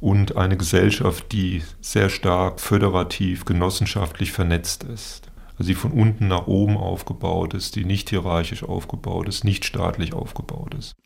und 0.00 0.36
eine 0.36 0.56
Gesellschaft, 0.56 1.30
die 1.32 1.62
sehr 1.80 2.08
stark 2.08 2.60
föderativ, 2.60 3.44
genossenschaftlich 3.44 4.32
vernetzt 4.32 4.82
ist. 4.84 5.30
Also 5.58 5.68
die 5.68 5.74
von 5.74 5.92
unten 5.92 6.28
nach 6.28 6.46
oben 6.46 6.76
aufgebaut 6.76 7.54
ist, 7.54 7.76
die 7.76 7.84
nicht 7.84 8.10
hierarchisch 8.10 8.64
aufgebaut 8.64 9.28
ist, 9.28 9.44
nicht 9.44 9.64
staatlich 9.64 10.12
aufgebaut 10.12 10.74
ist. 10.74 10.96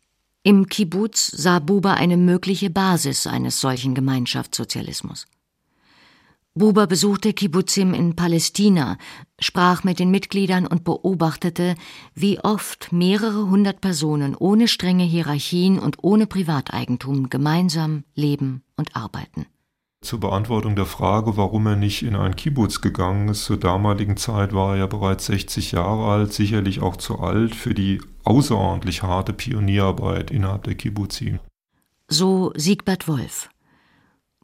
Im 0.43 0.67
Kibbuz 0.67 1.27
sah 1.27 1.59
Buber 1.59 1.95
eine 1.95 2.17
mögliche 2.17 2.69
Basis 2.69 3.27
eines 3.27 3.59
solchen 3.59 3.93
Gemeinschaftssozialismus. 3.93 5.27
Buber 6.57 6.87
besuchte 6.87 7.33
Kibbutzim 7.33 7.93
in 7.93 8.15
Palästina, 8.15 8.97
sprach 9.39 9.83
mit 9.83 9.99
den 9.99 10.11
Mitgliedern 10.11 10.65
und 10.65 10.83
beobachtete, 10.83 11.75
wie 12.15 12.39
oft 12.39 12.91
mehrere 12.91 13.47
hundert 13.47 13.79
Personen 13.79 14.35
ohne 14.35 14.67
strenge 14.67 15.03
Hierarchien 15.03 15.79
und 15.79 15.97
ohne 16.01 16.27
Privateigentum 16.27 17.29
gemeinsam 17.29 18.03
leben 18.15 18.63
und 18.75 18.95
arbeiten. 18.95 19.45
Zur 20.01 20.19
Beantwortung 20.19 20.75
der 20.75 20.85
Frage, 20.85 21.37
warum 21.37 21.65
er 21.65 21.75
nicht 21.75 22.03
in 22.03 22.15
ein 22.15 22.35
Kibbutz 22.35 22.81
gegangen 22.81 23.29
ist, 23.29 23.45
zur 23.45 23.57
damaligen 23.57 24.15
Zeit 24.15 24.53
war 24.53 24.73
er 24.73 24.79
ja 24.79 24.87
bereits 24.87 25.25
60 25.25 25.71
Jahre 25.73 26.05
alt, 26.11 26.33
sicherlich 26.33 26.81
auch 26.81 26.95
zu 26.97 27.19
alt 27.19 27.55
für 27.55 27.73
die 27.73 28.01
außerordentlich 28.23 29.03
harte 29.03 29.33
Pionierarbeit 29.33 30.31
innerhalb 30.31 30.63
der 30.63 30.75
Kibbutzim. 30.75 31.39
So 32.07 32.53
Siegbert 32.55 33.07
Wolf. 33.07 33.49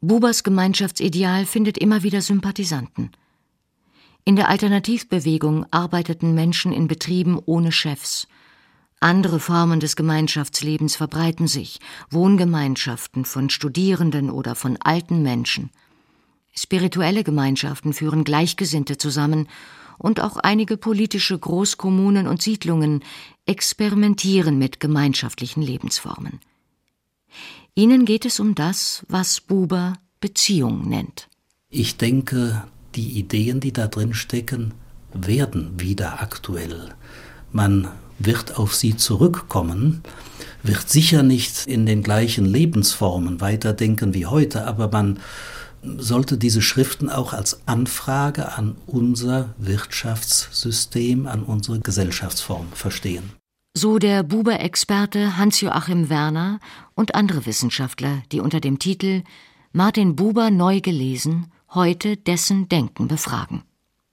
Bubers 0.06 0.44
Gemeinschaftsideal 0.44 1.46
findet 1.46 1.78
immer 1.78 2.02
wieder 2.02 2.20
Sympathisanten. 2.20 3.10
In 4.26 4.36
der 4.36 4.50
Alternativbewegung 4.50 5.64
arbeiteten 5.70 6.34
Menschen 6.34 6.72
in 6.72 6.88
Betrieben 6.88 7.40
ohne 7.46 7.72
Chefs. 7.72 8.28
Andere 9.00 9.40
Formen 9.40 9.80
des 9.80 9.96
Gemeinschaftslebens 9.96 10.94
verbreiten 10.94 11.46
sich, 11.46 11.80
Wohngemeinschaften 12.10 13.24
von 13.24 13.48
Studierenden 13.48 14.28
oder 14.28 14.54
von 14.54 14.76
alten 14.76 15.22
Menschen. 15.22 15.70
Spirituelle 16.54 17.24
Gemeinschaften 17.24 17.94
führen 17.94 18.24
Gleichgesinnte 18.24 18.98
zusammen, 18.98 19.48
und 19.96 20.20
auch 20.20 20.36
einige 20.36 20.76
politische 20.76 21.38
Großkommunen 21.38 22.26
und 22.26 22.42
Siedlungen 22.42 23.04
experimentieren 23.46 24.58
mit 24.58 24.80
gemeinschaftlichen 24.80 25.62
Lebensformen. 25.62 26.40
Ihnen 27.76 28.04
geht 28.04 28.24
es 28.24 28.38
um 28.38 28.54
das, 28.54 29.04
was 29.08 29.40
Buber 29.40 29.94
Beziehung 30.20 30.88
nennt. 30.88 31.28
Ich 31.70 31.96
denke, 31.96 32.62
die 32.94 33.18
Ideen, 33.18 33.58
die 33.58 33.72
da 33.72 33.88
drin 33.88 34.14
stecken, 34.14 34.74
werden 35.12 35.80
wieder 35.80 36.22
aktuell. 36.22 36.94
Man 37.50 37.88
wird 38.20 38.58
auf 38.58 38.76
sie 38.76 38.96
zurückkommen, 38.96 40.02
wird 40.62 40.88
sicher 40.88 41.24
nicht 41.24 41.66
in 41.66 41.84
den 41.84 42.04
gleichen 42.04 42.44
Lebensformen 42.44 43.40
weiterdenken 43.40 44.14
wie 44.14 44.26
heute, 44.26 44.68
aber 44.68 44.88
man 44.88 45.18
sollte 45.82 46.38
diese 46.38 46.62
Schriften 46.62 47.10
auch 47.10 47.32
als 47.32 47.66
Anfrage 47.66 48.52
an 48.52 48.76
unser 48.86 49.52
Wirtschaftssystem, 49.58 51.26
an 51.26 51.42
unsere 51.42 51.80
Gesellschaftsform 51.80 52.68
verstehen 52.72 53.32
so 53.76 53.98
der 53.98 54.22
Buber-Experte 54.22 55.36
Hans-Joachim 55.36 56.08
Werner 56.08 56.60
und 56.94 57.16
andere 57.16 57.44
Wissenschaftler, 57.44 58.22
die 58.30 58.38
unter 58.38 58.60
dem 58.60 58.78
Titel 58.78 59.22
Martin 59.72 60.14
Buber 60.14 60.50
neu 60.50 60.80
gelesen 60.80 61.50
heute 61.74 62.16
dessen 62.16 62.68
Denken 62.68 63.08
befragen. 63.08 63.64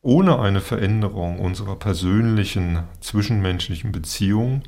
Ohne 0.01 0.39
eine 0.39 0.61
Veränderung 0.61 1.39
unserer 1.39 1.75
persönlichen 1.75 2.83
zwischenmenschlichen 3.01 3.91
Beziehungen, 3.91 4.63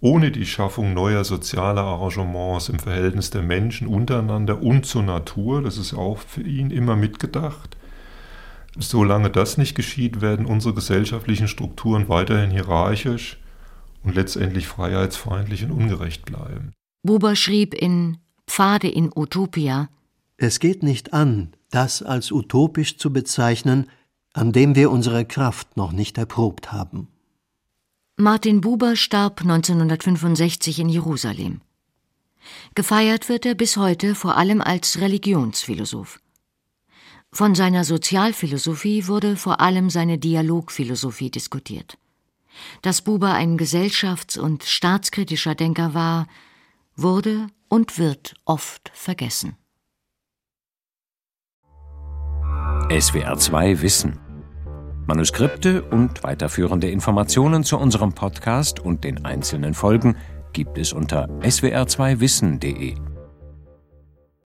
ohne 0.00 0.30
die 0.30 0.46
Schaffung 0.46 0.94
neuer 0.94 1.24
sozialer 1.24 1.82
Arrangements 1.82 2.70
im 2.70 2.78
Verhältnis 2.78 3.28
der 3.28 3.42
Menschen 3.42 3.86
untereinander 3.86 4.62
und 4.62 4.86
zur 4.86 5.02
Natur, 5.02 5.60
das 5.60 5.76
ist 5.76 5.92
auch 5.92 6.16
für 6.16 6.42
ihn 6.42 6.70
immer 6.70 6.96
mitgedacht, 6.96 7.76
solange 8.78 9.28
das 9.28 9.58
nicht 9.58 9.74
geschieht, 9.74 10.22
werden 10.22 10.46
unsere 10.46 10.72
gesellschaftlichen 10.72 11.46
Strukturen 11.46 12.08
weiterhin 12.08 12.50
hierarchisch, 12.50 13.38
und 14.04 14.14
letztendlich 14.14 14.68
freiheitsfeindlich 14.68 15.64
und 15.64 15.72
ungerecht 15.72 16.24
bleiben. 16.24 16.72
Buber 17.02 17.34
schrieb 17.36 17.74
in 17.74 18.18
Pfade 18.46 18.88
in 18.88 19.10
Utopia 19.14 19.88
Es 20.36 20.60
geht 20.60 20.82
nicht 20.82 21.12
an, 21.12 21.54
das 21.70 22.02
als 22.02 22.30
utopisch 22.30 22.98
zu 22.98 23.12
bezeichnen, 23.12 23.90
an 24.32 24.52
dem 24.52 24.74
wir 24.74 24.90
unsere 24.90 25.24
Kraft 25.24 25.76
noch 25.76 25.92
nicht 25.92 26.18
erprobt 26.18 26.72
haben. 26.72 27.08
Martin 28.16 28.60
Buber 28.60 28.94
starb 28.94 29.40
1965 29.40 30.78
in 30.78 30.88
Jerusalem. 30.88 31.62
Gefeiert 32.74 33.28
wird 33.28 33.46
er 33.46 33.54
bis 33.54 33.76
heute 33.76 34.14
vor 34.14 34.36
allem 34.36 34.60
als 34.60 35.00
Religionsphilosoph. 35.00 36.20
Von 37.32 37.56
seiner 37.56 37.84
Sozialphilosophie 37.84 39.08
wurde 39.08 39.36
vor 39.36 39.60
allem 39.60 39.90
seine 39.90 40.18
Dialogphilosophie 40.18 41.30
diskutiert. 41.30 41.98
Dass 42.82 43.02
Buber 43.02 43.34
ein 43.34 43.56
gesellschafts- 43.58 44.38
und 44.38 44.64
staatskritischer 44.64 45.54
Denker 45.54 45.94
war, 45.94 46.26
wurde 46.96 47.48
und 47.68 47.98
wird 47.98 48.34
oft 48.44 48.90
vergessen. 48.94 49.56
SWR 52.90 53.36
2 53.36 53.82
Wissen. 53.82 54.20
Manuskripte 55.06 55.82
und 55.82 56.22
weiterführende 56.22 56.90
Informationen 56.90 57.64
zu 57.64 57.78
unserem 57.78 58.12
Podcast 58.12 58.80
und 58.80 59.04
den 59.04 59.24
einzelnen 59.24 59.74
Folgen 59.74 60.16
gibt 60.52 60.78
es 60.78 60.92
unter 60.92 61.28
swr2wissen.de. 61.40 63.13